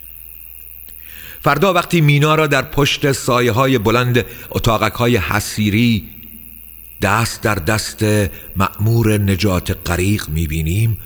فردا 1.40 1.72
وقتی 1.72 2.00
مینا 2.00 2.34
را 2.34 2.46
در 2.46 2.62
پشت 2.62 3.12
سایه 3.12 3.52
های 3.52 3.78
بلند 3.78 4.26
اتاقک 4.50 4.92
های 4.92 5.16
حسیری 5.16 6.10
دست 7.02 7.42
در 7.42 7.54
دست 7.54 8.04
مأمور 8.56 9.18
نجات 9.18 9.90
غریق 9.90 10.28
می‌بینیم 10.28 10.98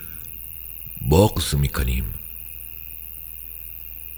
بغض 1.11 1.55
می‌کنیم. 1.55 2.05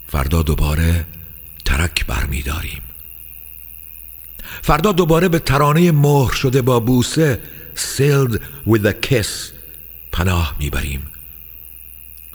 فردا 0.09 0.43
دوباره 0.43 1.07
ترک 1.65 2.07
برمیداریم. 2.07 2.83
فردا 4.63 4.93
دوباره 4.93 5.29
به 5.29 5.39
ترانه 5.39 5.93
مهر 5.93 6.33
شده 6.33 6.63
با 6.63 6.81
بوسه 6.81 7.41
Sealed 7.77 8.39
with 8.69 8.85
a 8.85 9.07
kiss 9.07 9.29
پناه 10.13 10.57
می‌بریم. 10.59 11.07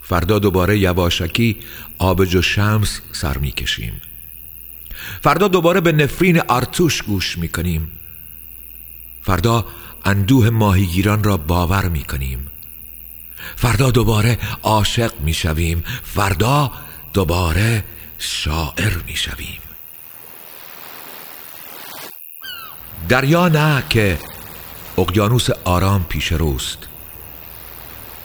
فردا 0.01 0.39
دوباره 0.39 0.79
یواشکی 0.79 1.57
آبج 1.97 2.35
و 2.35 2.41
شمس 2.41 3.01
سر 3.11 3.37
می‌کشیم. 3.37 4.01
فردا 5.21 5.47
دوباره 5.47 5.81
به 5.81 5.91
نفرین 5.91 6.41
ارتوش 6.49 7.01
گوش 7.01 7.37
می‌کنیم. 7.37 7.91
فردا 9.23 9.65
اندوه 10.05 10.49
ماهیگیران 10.49 11.23
را 11.23 11.37
باور 11.37 11.85
می 11.85 12.03
کنیم 12.03 12.47
فردا 13.55 13.91
دوباره 13.91 14.37
عاشق 14.63 15.19
می 15.19 15.33
شویم 15.33 15.83
فردا 16.03 16.71
دوباره 17.13 17.83
شاعر 18.17 18.97
می 19.07 19.15
شویم 19.15 19.59
دریا 23.09 23.47
نه 23.47 23.83
که 23.89 24.19
اقیانوس 24.97 25.49
آرام 25.63 26.03
پیش 26.03 26.31
روست. 26.31 26.77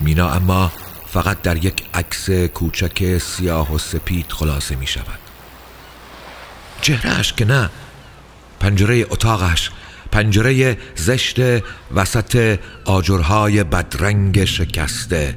مینا 0.01 0.31
اما 0.31 0.73
فقط 1.07 1.43
در 1.43 1.65
یک 1.65 1.85
عکس 1.95 2.31
کوچک 2.31 3.19
سیاه 3.19 3.75
و 3.75 3.79
سپید 3.79 4.33
خلاصه 4.33 4.77
می 4.77 4.87
شود 4.87 5.19
چهرهش 6.81 7.33
که 7.33 7.45
نه 7.45 7.71
پنجره 8.61 9.07
اتاقش 9.11 9.71
پنجره 10.13 10.79
زشت 10.95 11.37
وسط 11.95 12.59
آجرهای 12.85 13.65
بدرنگ 13.65 14.45
شکسته. 14.45 15.37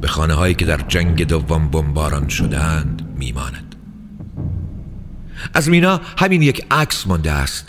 به 0.00 0.08
خانه 0.08 0.34
هایی 0.34 0.54
که 0.54 0.64
در 0.64 0.80
جنگ 0.88 1.26
دوم 1.26 1.68
بمباران 1.68 2.28
شدند 2.28 3.14
میماند. 3.16 3.74
از 5.54 5.68
مینا 5.68 6.00
همین 6.18 6.42
یک 6.42 6.66
عکس 6.70 7.06
مانده 7.06 7.32
است. 7.32 7.66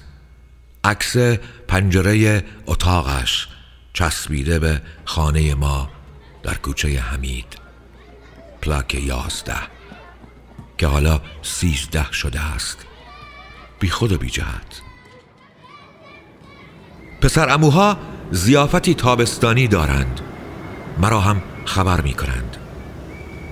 عکس 0.84 1.18
پنجره 1.68 2.44
اتاقش 2.66 3.48
چسبیده 3.94 4.60
به 4.60 4.82
خانه 5.06 5.56
ما 5.56 5.90
در 6.44 6.54
کوچه 6.54 7.00
حمید. 7.00 7.58
پلاک 8.62 8.96
یازده. 8.96 9.78
که 10.78 10.88
حالا 10.88 11.22
سیزده 11.42 12.12
شده 12.12 12.40
است. 12.40 12.78
بی 13.80 13.90
خود 13.90 14.12
و 14.12 14.18
بی 14.18 14.30
جهت. 14.30 14.87
پسر 17.28 17.50
اموها 17.50 17.98
زیافتی 18.32 18.94
تابستانی 18.94 19.68
دارند. 19.68 20.22
مرا 20.98 21.20
هم 21.20 21.42
خبر 21.66 22.02
می 22.02 22.14
کنند 22.14 22.58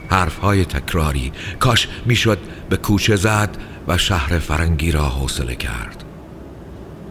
حرف 0.10 0.38
های 0.38 0.66
تکراری. 0.66 1.32
کاش 1.60 1.88
می‌شد 2.06 2.38
به 2.70 2.78
کوچه 2.78 3.16
زد 3.16 3.58
و 3.88 3.98
شهر 3.98 4.40
فرنگی 4.40 4.92
را 4.92 5.10
حوصله 5.10 5.56
کرد. 5.56 6.04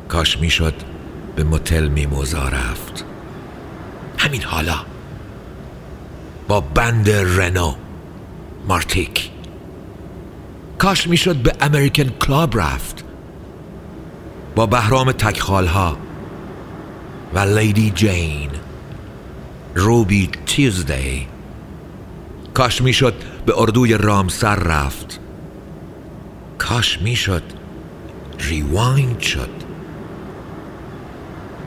کاش 0.08 0.38
می‌شد 0.38 0.74
به 1.36 1.44
متل 1.44 1.88
میموزا 1.88 2.48
رفت. 2.48 3.04
همین 4.18 4.42
حالا. 4.42 4.78
با 6.48 6.60
بند 6.60 7.10
رنو 7.10 7.74
مارتیک. 8.68 9.30
کاش 10.78 11.06
می‌شد 11.06 11.36
به 11.36 11.52
امریکن 11.60 12.04
کلاب 12.04 12.60
رفت. 12.60 13.04
با 14.54 14.66
بهرام 14.66 15.12
تکخال 15.12 15.66
ها 15.66 15.96
و 17.34 17.38
لیدی 17.38 17.90
جین. 17.90 18.50
روبی 19.74 20.30
تیزدی 20.46 21.26
کاش 22.54 22.82
می‌شد 22.82 23.14
به 23.46 23.60
اردوی 23.60 23.94
رامسر 23.94 24.54
رفت. 24.54 25.20
کاش 26.58 27.02
می‌شد 27.02 27.42
ریوایند 28.38 29.20
شد. 29.20 29.50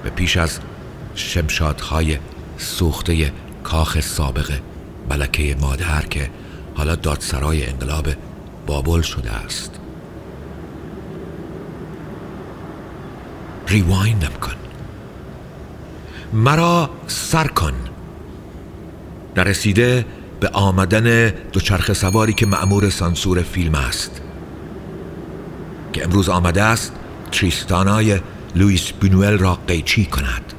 به 0.03 0.10
پیش 0.10 0.38
از 0.38 0.60
شمشادهای 1.15 2.17
سوخته 2.58 3.32
کاخ 3.63 3.99
سابق 3.99 4.51
ملکه 5.10 5.56
مادر 5.62 6.01
که 6.01 6.30
حالا 6.75 6.95
دادسرای 6.95 7.65
انقلاب 7.65 8.08
بابل 8.67 9.01
شده 9.01 9.32
است. 9.32 9.80
ریوایندم 13.67 14.34
کن 14.41 14.66
مرا 16.33 16.89
سر 17.07 17.47
کن. 17.47 17.73
نرسیده 19.37 20.05
به 20.39 20.47
آمدن 20.47 21.29
دوچرخه 21.29 21.93
سواری 21.93 22.33
که 22.33 22.45
معمور 22.45 22.89
سانسور 22.89 23.41
فیلم 23.41 23.75
است. 23.75 24.21
که 25.93 26.03
امروز 26.03 26.29
آمده 26.29 26.63
است 26.63 26.93
تریستانای 27.31 28.19
لویس 28.55 28.91
بینوئل 28.91 29.37
را 29.37 29.57
قیچی 29.67 30.05
کند. 30.05 30.53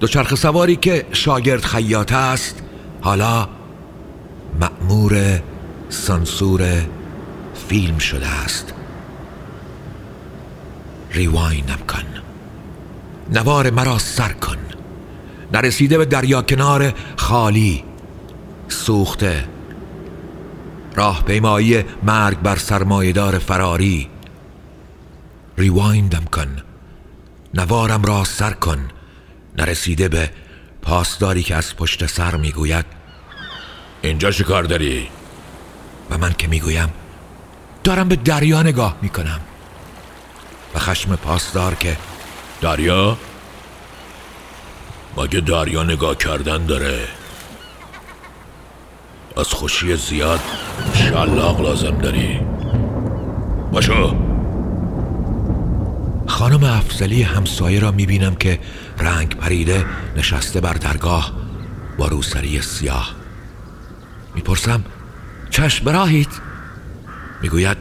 دوچرخه 0.00 0.36
سواری 0.36 0.76
که 0.76 1.06
شاگرد 1.12 1.64
خیاط 1.64 2.12
است 2.12 2.62
حالا 3.00 3.48
معمور 4.60 5.42
سانسور 5.88 6.82
فیلم 7.68 7.98
شده 7.98 8.26
است. 8.26 8.72
ریواینم 11.12 11.78
کن 11.88 12.15
نوار 13.32 13.70
مرا 13.70 13.98
سر 13.98 14.32
کن. 14.32 14.56
نرسیده 15.52 15.98
به 15.98 16.04
دریا 16.04 16.42
کنار 16.42 16.94
خالی. 17.16 17.84
سوخته. 18.68 19.48
راه 20.94 21.24
پیمایی 21.24 21.84
مرگ 22.02 22.38
بر 22.38 22.56
سرمایدار 22.56 23.38
فراری. 23.38 24.08
ریوایندم 25.58 26.24
کن. 26.24 26.56
نوارم 27.54 28.02
را 28.02 28.24
سر 28.24 28.50
کن. 28.50 28.88
نرسیده 29.58 30.08
به 30.08 30.30
پاسداری 30.82 31.42
که 31.42 31.54
از 31.54 31.76
پشت 31.76 32.06
سر 32.06 32.36
می‌گوید 32.36 32.84
اینجا 34.02 34.30
چه 34.30 34.44
کار 34.44 34.62
داری؟ 34.62 35.08
و 36.10 36.18
من 36.18 36.32
که 36.32 36.48
می‌گویم 36.48 36.88
دارم 37.84 38.08
به 38.08 38.16
دریا 38.16 38.62
نگاه 38.62 38.96
می‌کنم. 39.02 39.40
و 40.74 40.78
خشم 40.78 41.16
پاسدار 41.16 41.74
که 41.74 41.96
دریا؟ 42.60 43.16
مگه 45.16 45.40
دریا 45.40 45.82
نگاه 45.82 46.14
کردن 46.14 46.66
داره؟ 46.66 47.08
از 49.36 49.48
خوشی 49.48 49.96
زیاد 49.96 50.40
شلاق 50.94 51.60
لازم 51.60 51.98
داری. 51.98 52.40
باشو. 53.72 54.16
خانم 56.26 56.64
افزلی 56.64 57.22
همسایه 57.22 57.80
را 57.80 57.90
می‌بینم 57.90 58.34
که 58.34 58.58
رنگ 58.98 59.36
پریده 59.36 59.84
نشسته 60.16 60.60
بر 60.60 60.72
درگاه 60.72 61.32
با 61.98 62.08
روسری 62.08 62.62
سیاه. 62.62 63.14
می‌پرسم 64.34 64.84
چشم 65.50 65.84
براهید 65.84 66.30
می‌گوید 67.42 67.76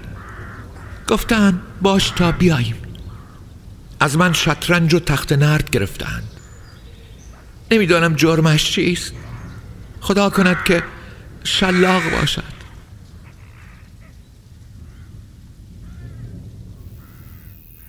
گفتن 1.07 1.61
باش 1.81 2.09
تا 2.09 2.31
بیاییم. 2.31 2.84
از 4.05 4.17
من 4.17 4.33
شطرنج 4.33 4.93
و 4.93 4.99
تخت 4.99 5.33
نرد 5.33 5.69
گرفتند 5.69 6.23
نمی‌دانم 7.71 8.15
جرمش 8.15 8.71
چیست. 8.71 9.13
خدا 10.01 10.29
کند 10.29 10.63
که 10.63 10.83
شلاق 11.43 12.03
باشد. 12.11 12.55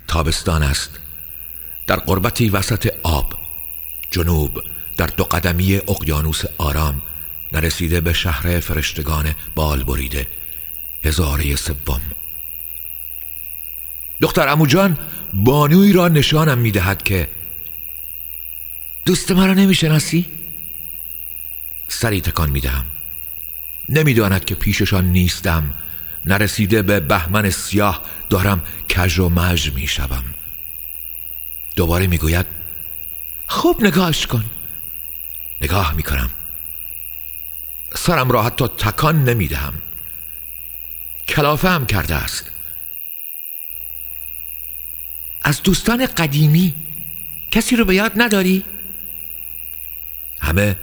تابستان 0.08 0.62
است. 0.62 0.90
در 1.86 1.96
قربتی 1.96 2.48
وسط 2.50 2.92
آب. 3.02 3.32
جنوب 4.10 4.62
در 4.96 5.06
دو 5.06 5.24
قدمی 5.24 5.76
اقیانوس 5.76 6.42
آرام 6.58 7.02
نرسیده 7.52 8.00
به 8.00 8.12
شهر 8.12 8.60
فرشتگان 8.60 9.34
بال 9.54 9.82
بریده. 9.82 10.26
هزاره 11.04 11.56
سوم. 11.56 12.00
دختر 14.20 14.48
اموجان 14.48 14.98
بانوی 15.32 15.92
را 15.92 16.08
نشانم 16.08 16.58
می‌دهد 16.58 17.02
که 17.02 17.28
دوست 19.04 19.32
مرا 19.32 19.54
نمی‌شناسی؟ 19.54 20.26
سری 21.88 22.20
تکان 22.20 22.50
می‌دهم. 22.50 22.86
نمی‌داند 23.88 24.44
که 24.44 24.54
پیششان 24.54 25.04
نیستم. 25.04 25.74
نرسیده 26.24 26.82
به 26.82 27.00
بهمن 27.00 27.50
سیاه 27.50 28.02
دارم 28.30 28.62
کج 28.96 29.18
و 29.18 29.28
مج 29.28 29.72
می‌شوم. 29.72 30.24
دوباره 31.76 32.06
می‌گوید 32.06 32.46
خوب 33.46 33.84
نگاهش 33.84 34.26
کن. 34.26 34.44
نگاه 35.60 35.94
می‌کنم. 35.94 36.30
سرم 37.94 38.30
را 38.30 38.42
حتی 38.42 38.68
تکان 38.68 39.24
نمی‌دهم. 39.24 39.74
کلافه 41.28 41.68
هم 41.68 41.86
کرده 41.86 42.14
است. 42.14 42.50
از 45.46 45.62
دوستان 45.62 46.06
قدیمی 46.06 46.74
کسی 47.50 47.76
رو 47.76 47.84
به 47.84 47.94
یاد 47.94 48.12
نداری؟ 48.16 48.64
همه 50.40 50.76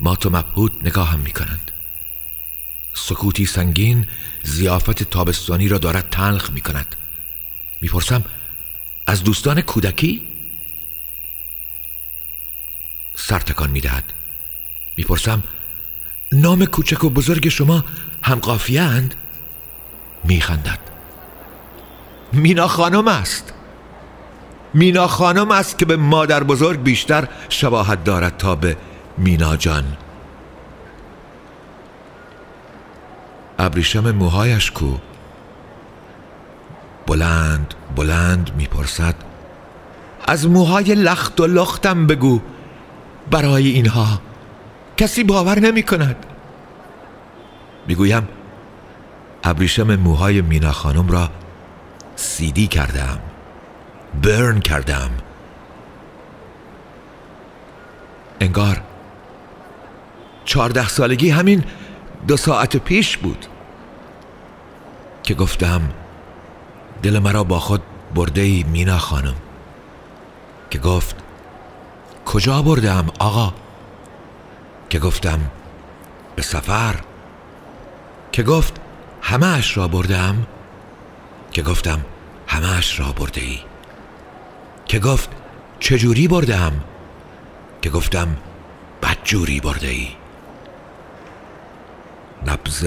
مات 0.00 0.26
و 0.26 0.30
مبهوت 0.30 0.72
نگاهم 0.82 1.20
می‌کنند 1.20 1.70
سکوتی 2.94 3.46
سنگین 3.46 4.06
زیافت 4.42 5.02
تابستانی 5.02 5.68
را 5.68 5.78
دارد 5.78 6.10
تلخ 6.10 6.50
می 6.50 6.60
کند 6.60 6.96
می‌پرسم 7.80 8.24
از 9.06 9.24
دوستان 9.24 9.60
کودکی؟ 9.60 10.22
سرتکان 13.16 13.70
می‌دهد 13.70 14.12
می‌پرسم 14.96 15.42
نام 16.32 16.64
کوچک 16.64 17.04
و 17.04 17.10
بزرگ 17.10 17.48
شما 17.48 17.84
هم 18.22 18.38
قافیه 18.38 18.82
اند؟ 18.82 19.14
میخندد 20.24 20.80
مینا 22.32 22.68
خانم 22.68 23.08
است 23.08 23.52
مینا 24.74 25.06
خانم 25.06 25.50
است 25.50 25.78
که 25.78 25.84
به 25.84 25.96
مادر 25.96 26.44
بزرگ 26.44 26.82
بیشتر 26.82 27.28
شباهت 27.48 28.04
دارد 28.04 28.36
تا 28.36 28.54
به 28.54 28.76
مینا 29.18 29.56
جان. 29.56 29.84
ابریشم 33.58 34.10
موهایش 34.10 34.70
کو. 34.70 34.94
بلند 37.06 37.74
بلند 37.96 38.50
می‌پرسد. 38.56 39.14
از 40.26 40.48
موهای 40.48 40.94
لخت 40.94 41.40
و 41.40 41.46
لختم 41.46 42.06
بگو. 42.06 42.40
برای 43.30 43.68
اینها 43.68 44.20
کسی 44.96 45.24
باور 45.24 45.58
نمی 45.58 45.82
کند. 45.82 46.26
می‌گویم 47.86 48.28
ابریشم 49.44 49.96
موهای 49.96 50.40
مینا 50.40 50.72
خانم 50.72 51.08
را 51.08 51.30
سیدی 52.16 52.66
کردم 52.66 53.18
برن 54.14 54.60
کردم. 54.60 55.10
انگار 58.40 58.82
چهارده 60.44 60.88
سالگی 60.88 61.30
همین 61.30 61.64
دو 62.28 62.36
ساعت 62.36 62.76
پیش 62.76 63.16
بود 63.16 63.46
که 65.22 65.34
گفتم 65.34 65.80
دل 67.02 67.18
مرا 67.18 67.44
با 67.44 67.58
خود 67.58 67.82
برده 68.14 68.40
ای 68.40 68.64
مینا 68.68 68.98
خانم 68.98 69.34
که 70.70 70.78
گفت 70.78 71.16
کجا 72.24 72.62
بردم 72.62 73.06
آقا؟ 73.18 73.54
که 74.90 74.98
گفتم 74.98 75.40
به 76.36 76.42
سفر. 76.42 76.94
که 78.32 78.42
گفت 78.42 78.80
همه 79.22 79.46
اش 79.46 79.76
را 79.76 79.88
بردم. 79.88 80.46
که 81.52 81.62
گفتم 81.62 82.00
همه 82.46 82.76
اش 82.76 83.00
را 83.00 83.12
برده 83.12 83.40
ای 83.40 83.58
که 84.88 84.98
گفت 84.98 85.30
چجوری 85.80 86.28
بردم؟ 86.28 86.84
که 87.82 87.90
گفتم 87.90 88.36
بدجوری 89.02 89.60
برده 89.60 89.88
ای 89.88 90.08
نبز 92.46 92.86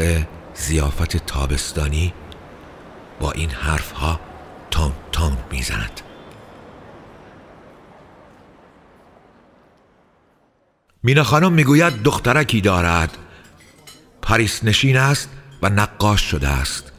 زیافت 0.56 1.18
تابستانی 1.18 2.14
با 3.20 3.32
این 3.32 3.50
حرف 3.50 3.92
ها 3.92 4.20
تون 4.72 4.92
تون 5.12 5.38
می‌زند. 5.52 6.02
مینا 11.04 11.24
خانم 11.24 11.54
می‌گوید 11.54 12.04
دخترکی 12.04 12.62
دارد. 12.62 13.18
پاریس 14.22 14.64
نشین 14.64 14.98
است 14.98 15.30
و 15.62 15.70
نقاش 15.70 16.22
شده 16.22 16.48
است. 16.48 16.92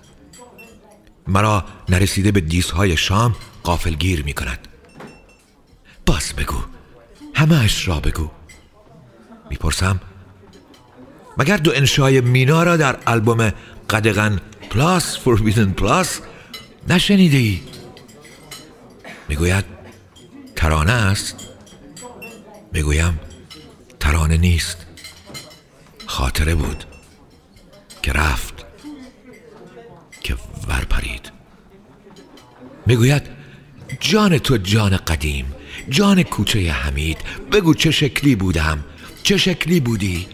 مرا 1.27 1.65
نرسیده 1.89 2.33
به 2.33 2.41
دیسهای 2.41 2.97
شام 2.97 3.37
قافلگیر 3.63 4.25
می 4.25 4.33
کند 4.33 4.69
باز 6.07 6.33
بگو. 6.33 6.65
همه 7.35 7.71
را 7.87 8.01
بگو. 8.01 8.31
می‌پرسم 9.51 10.01
مگر 11.39 11.57
دو 11.57 11.73
انشای 11.75 12.21
مینا 12.21 12.63
را 12.63 12.77
در 12.77 12.99
البوم 13.07 13.53
قدغن 13.91 14.41
پلاس 14.71 15.19
فوربیدن 15.19 15.73
پلاس 15.73 16.21
نشنیده 16.89 17.37
ای؟ 17.37 17.61
می‌گوید 19.29 19.65
ترانه 20.57 20.93
است. 20.93 21.37
می‌گویم 22.73 23.21
ترانه 24.01 24.37
نیست. 24.37 24.87
خاطره 26.07 26.55
بود 26.55 26.85
که 28.03 28.13
رفت 28.13 28.65
که 30.21 30.37
ورپرید 30.69 31.33
می‌گوید 32.87 33.23
جان 34.01 34.39
تو 34.39 34.57
جان 34.57 34.97
قدیم. 34.97 35.55
جان 35.89 36.23
کوچه 36.23 36.73
حمید 36.73 37.19
بگو 37.53 37.75
چه 37.75 37.91
شکلی 37.91 38.35
بودم؟ 38.35 38.85
چه 39.23 39.37
شکلی 39.37 39.81
بودی؟ 39.81 40.27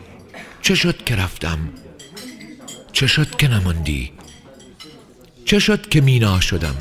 چه 0.62 0.74
شد 0.74 1.04
که 1.04 1.16
رفتم؟ 1.16 1.58
چه 2.92 3.06
شد 3.06 3.36
که 3.36 3.48
نماندی؟ 3.48 4.12
چه 5.44 5.58
شد 5.58 5.88
که 5.88 6.00
مینا 6.00 6.40
شدم؟ 6.40 6.76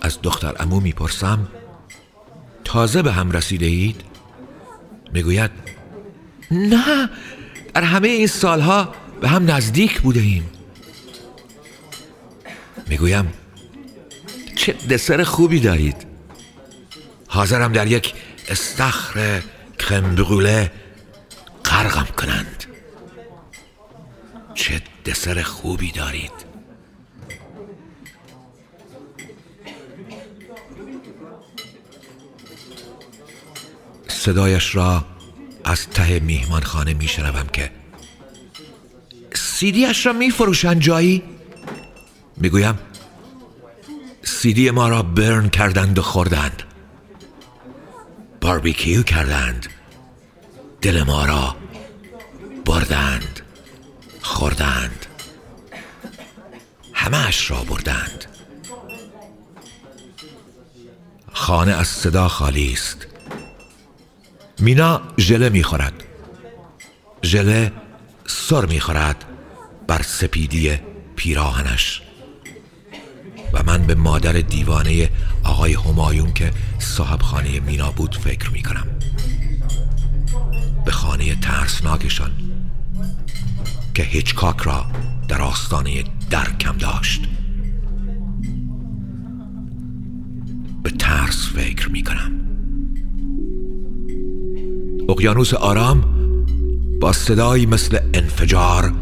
از 0.00 0.18
دختر 0.22 0.54
امو 0.58 0.80
می‌پرسم 0.80 1.48
تازه 2.64 3.02
به 3.02 3.12
هم 3.12 3.30
رسیده 3.30 3.66
اید؟ 3.66 4.02
می‌گوید 5.12 5.50
نه 6.50 7.10
در 7.74 7.82
همه 7.82 8.08
این 8.08 8.26
سالها 8.26 8.94
به 9.20 9.28
هم 9.28 9.50
نزدیک 9.50 10.00
بوده 10.00 10.20
ایم. 10.20 10.50
می‌گویم 12.86 13.32
چه 14.66 14.72
دسر 14.72 15.24
خوبی 15.24 15.60
دارید 15.60 15.96
حاضرم 17.28 17.72
در 17.72 17.86
یک 17.86 18.14
استخر 18.48 19.42
کرم 19.78 20.14
بغوله 20.14 20.72
غرقم 21.64 22.06
کنند. 22.16 22.64
چه 24.54 24.82
دسر 25.06 25.42
خوبی 25.42 25.92
دارید. 25.92 26.32
صدایش 34.08 34.74
را 34.74 35.04
از 35.64 35.90
ته 35.90 36.20
میهمانخانه 36.20 36.94
میشنوم 36.94 37.46
که 37.52 37.70
سیدیش 39.34 40.06
را 40.06 40.12
میفروشند 40.12 40.80
جایی؟ 40.80 41.22
می‌گویم 42.36 42.78
سیدی 44.46 44.70
ما 44.70 44.88
را 44.88 45.02
برن 45.02 45.48
کردند 45.48 45.98
و 45.98 46.02
خوردند. 46.02 46.62
باربیکیو 48.40 49.02
کردند. 49.02 49.66
دل 50.82 51.02
ما 51.02 51.24
را 51.24 51.56
بردند 52.64 53.40
خوردند. 54.22 55.06
همهش 56.92 57.50
را 57.50 57.64
بردند. 57.64 58.24
خانه 61.32 61.72
از 61.72 61.88
صدا 61.88 62.28
خالی 62.28 62.72
است. 62.72 63.06
مینا 64.58 65.02
ژله 65.18 65.48
می‌خورد. 65.48 66.04
ژله 67.24 67.72
سر 68.26 68.66
می‌خورد 68.66 69.24
بر 69.86 70.02
سپیدی 70.02 70.80
پیراهنش. 71.16 72.05
و 73.56 73.62
من 73.66 73.86
به 73.86 73.94
مادر 73.94 74.32
دیوانه 74.32 75.10
آقای 75.44 75.74
همایون 75.74 76.32
که 76.32 76.50
صاحب 76.78 77.22
خانه 77.22 77.60
مینا 77.60 77.90
بود 77.90 78.16
فکر 78.16 78.50
می 78.50 78.62
کنم 78.62 78.86
به 80.84 80.90
خانه 80.90 81.34
ترسناکشان 81.34 82.30
که 83.94 84.02
هیچکاک 84.02 84.56
را 84.58 84.86
در 85.28 85.42
آستانه 85.42 86.04
در 86.30 86.52
کم 86.60 86.76
داشت. 86.78 87.22
به 90.82 90.90
ترس 90.90 91.48
فکر 91.54 91.88
می 91.88 92.02
کنم 92.02 92.32
اقیانوس 95.08 95.54
آرام 95.54 96.04
با 97.00 97.12
صدایی 97.12 97.66
مثل 97.66 97.98
انفجار 98.14 98.92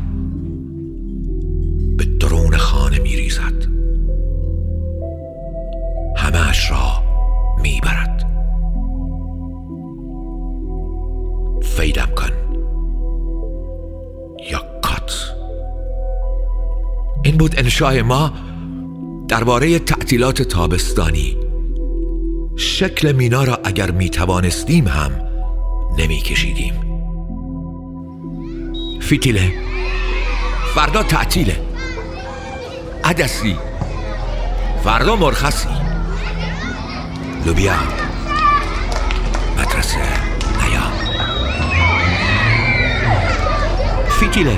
انشای 17.74 18.02
ما 18.02 18.32
درباره 19.28 19.78
تعطیلات 19.78 20.42
تابستانی. 20.42 21.36
شکل 22.56 23.12
مینا 23.12 23.44
را 23.44 23.58
اگر 23.64 23.90
می 23.90 24.10
توانستیم 24.10 24.88
هم 24.88 25.12
نمی 25.98 26.16
کشیدیم 26.20 26.74
فیتیله. 29.00 29.52
فردا 30.74 31.02
تعطیله. 31.02 31.56
عدسی. 33.04 33.56
فردا 34.84 35.16
مرخصی. 35.16 35.68
لوبیا. 37.46 37.74
مدرسه. 39.58 39.98
نیا 40.62 40.82
فیتیله. 44.08 44.56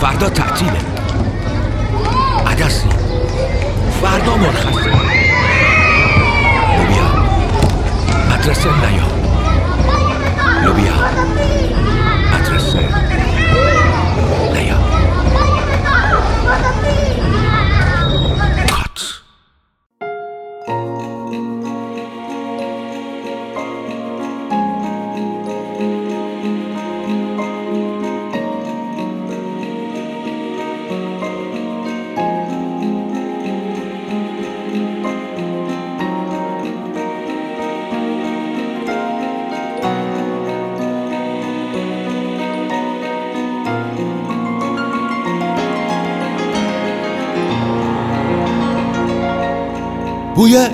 فردا 0.00 0.28
تعطیله. 0.28 0.97
عدسی 2.58 2.88
فردا 4.02 4.36
مرخصی 4.36 4.90
لوبیا. 6.76 7.08
مدرسه 8.30 8.68
نیا 8.80 9.06
لوبیا. 10.64 10.92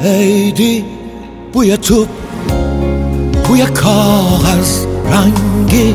عیدی 0.02 0.84
بوی 1.52 1.76
توپ 1.76 2.08
بوی 3.48 3.66
کاغذ 3.66 4.84
رنگی 5.10 5.94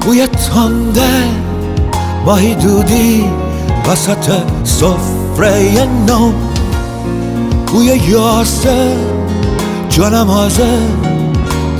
بوی 0.00 0.26
تنده 0.26 1.24
ماهی 2.24 2.54
دودی 2.54 3.24
وسط 3.88 4.32
سفره 4.64 5.86
نو 6.06 6.32
بوی 7.66 7.86
یاسه 7.86 8.96
جانم 9.88 10.30
آزه 10.30 10.78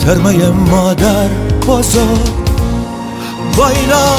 ترمه 0.05 0.49
مادر 0.49 1.29
بزرگ 1.69 2.39
با 3.57 3.69
اینا 3.69 4.17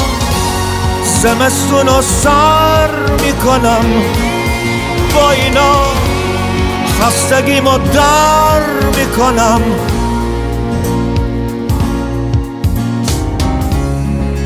زمستون 1.22 1.86
رو 1.86 2.02
سر 2.02 2.90
می‌کنم 3.24 3.84
با 5.14 5.30
اینا 5.30 5.89
خستگی 7.00 7.60
در 7.94 8.60
می‌کنم. 8.96 9.60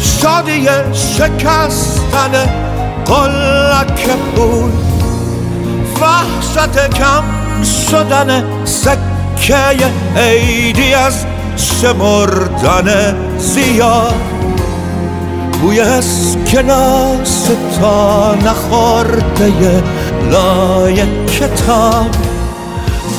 شادی 0.00 0.68
شکستن 0.92 2.32
قلک 3.06 4.10
بود 4.36 4.72
وحشت 6.00 6.90
کم 6.90 7.24
شدن 7.90 8.44
سکه 8.64 9.56
عیدی 10.16 10.94
از 10.94 11.26
شمردن 11.56 13.16
زیاد 13.38 14.14
بوی 15.62 15.80
اسکناس 15.80 17.48
تا 17.80 18.34
نخورده 18.34 19.82
لای 20.30 21.02
کتاب 21.26 22.23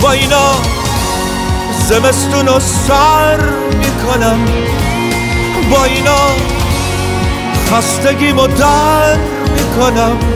با 0.01 0.11
اینا 0.11 0.51
زمستون 1.87 2.47
رو 2.47 2.59
سر 2.59 3.39
می‌کنم. 3.77 4.45
با 5.71 5.83
اینا 5.83 6.27
خستگی 7.71 8.33
در 8.47 9.17
می‌کنم. 9.55 10.34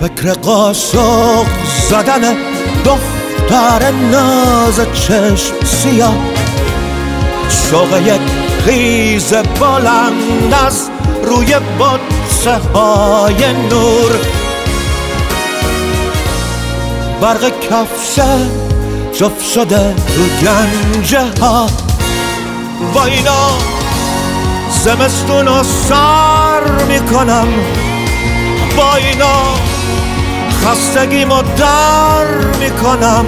فکر 0.00 0.32
قاشق 0.32 1.46
زدن 1.90 2.36
دختر 2.84 3.90
ناز 3.90 4.80
چشم 4.94 5.64
سیاه. 5.64 6.14
شوق 7.70 8.00
یک 8.06 8.20
خیز 8.64 9.34
بلند 9.34 10.54
از 10.66 10.90
روی 11.24 11.54
بطسه 11.54 12.54
های 12.74 13.52
نور. 13.70 14.10
برق 17.20 17.60
کفشه 17.60 18.38
جفت 19.18 19.52
شده 19.54 19.94
تو 19.94 20.46
گنجه 20.46 21.40
ها. 21.40 21.66
با 22.94 23.04
اینا 23.04 23.48
زمستون 24.84 25.46
رو 25.46 25.62
سر 25.88 26.84
می‌کنم. 26.88 27.48
با 28.76 28.94
اینا 28.94 29.42
خستگی 30.60 31.24
در 31.24 32.26
می‌کنم. 32.60 33.24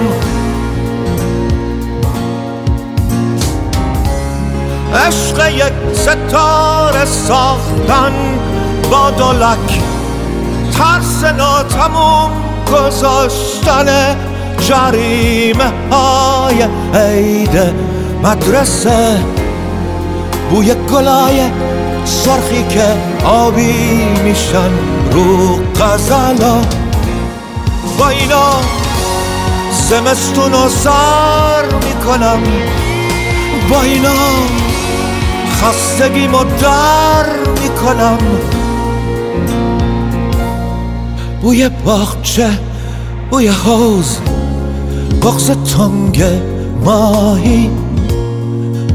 عشق 5.07 5.49
یک 5.49 5.73
ستاره 5.93 7.05
ساختن 7.05 8.13
با 8.91 9.11
دولک 9.11 9.81
ترس 10.71 11.23
ناتموم 11.23 12.31
گذاشتن 12.73 14.15
جریمه 14.59 15.71
های 15.91 16.67
عید 16.93 17.59
مدرسه. 18.23 19.17
بوی 20.49 20.73
گلای 20.73 21.41
سرخی 22.05 22.63
که 22.69 22.85
آبی 23.25 24.05
میشن 24.23 24.71
رو 25.11 25.55
غزلا. 25.79 26.82
با 27.99 28.09
اینا 28.09 28.51
زمستون 29.89 30.51
رو 30.51 30.69
سر 30.69 31.65
می‌کنم. 31.65 32.39
با 33.69 33.81
اینا 33.81 34.09
خستگی 35.61 36.27
در 36.61 37.25
می‌کنم. 37.61 38.17
بوی 41.41 41.69
باغچه 41.69 42.49
بوی 43.31 43.47
حوز 43.47 44.17
بغز 45.21 45.51
تنگ 45.51 46.23
ماهی. 46.85 47.69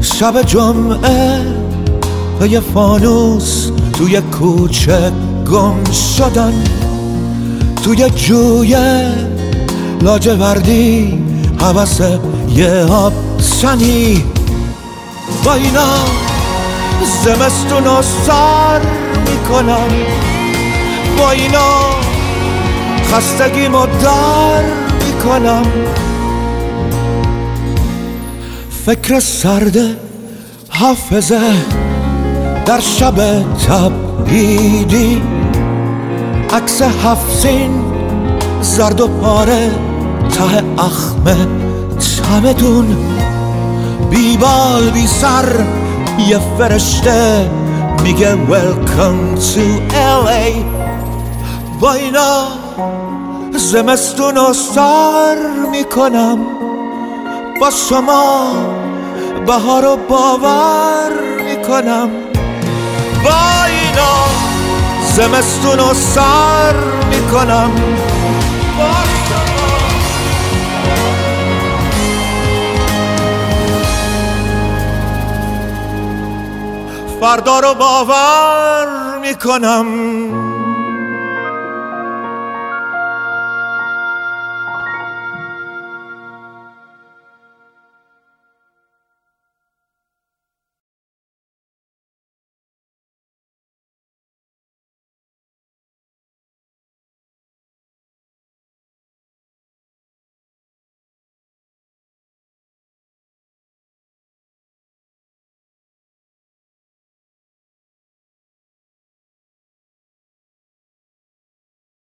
شب 0.01 0.41
جمعه 0.41 1.41
پی 2.39 2.59
فانوس 2.59 3.69
توی 3.93 4.21
کوچه 4.21 5.11
گم 5.51 5.91
شدن. 5.91 6.53
توی 7.83 8.09
جوی 8.09 8.75
لاجوردی 10.01 11.23
حوث 11.59 12.01
یه 12.55 12.85
آب 12.89 13.13
سنی. 13.39 14.23
با 15.45 15.53
اینا 15.53 15.95
زمستون 17.23 17.85
رو 17.85 18.01
سر 18.01 18.81
می‌کنم. 19.31 19.89
با 21.17 21.31
اینا 21.31 21.99
خستگی 23.13 23.67
در 23.67 24.63
می‌کنم. 25.05 25.65
فکر 28.85 29.19
سرد 29.19 29.77
حافظه 30.69 31.39
در 32.65 32.79
شب 32.79 33.43
تبعیدی 33.67 35.21
عکس 36.53 36.81
هفزین 36.81 37.83
زرد 38.61 39.01
و 39.01 39.07
پاره 39.07 39.71
ته 40.31 40.83
اخمه 40.83 41.47
چمدون. 41.99 42.97
بیبال 44.09 44.89
بی 44.89 45.07
سر 45.07 45.65
یه 46.27 46.39
فرشته 46.57 47.49
میگه 48.03 48.37
welcome 48.49 49.39
to 49.39 49.93
LA 49.93 50.63
با 51.79 51.93
اینا 51.93 52.43
زمستون 53.55 54.35
رو 54.35 54.53
سر 54.53 55.37
می‌کنم. 55.71 56.37
با 57.61 57.69
شما 57.89 58.51
بهار 59.47 59.83
رو 59.83 59.97
باور 60.09 61.11
می‌کنم. 61.45 62.09
با 63.23 63.65
اینا 63.65 64.38
زمستون 65.19 65.79
رو 65.79 65.93
سر 65.93 66.75
می‌کنم. 67.09 67.71
فردا 77.21 77.59
رو 77.59 77.73
باور 77.73 79.17
می‌کنم. 79.21 79.85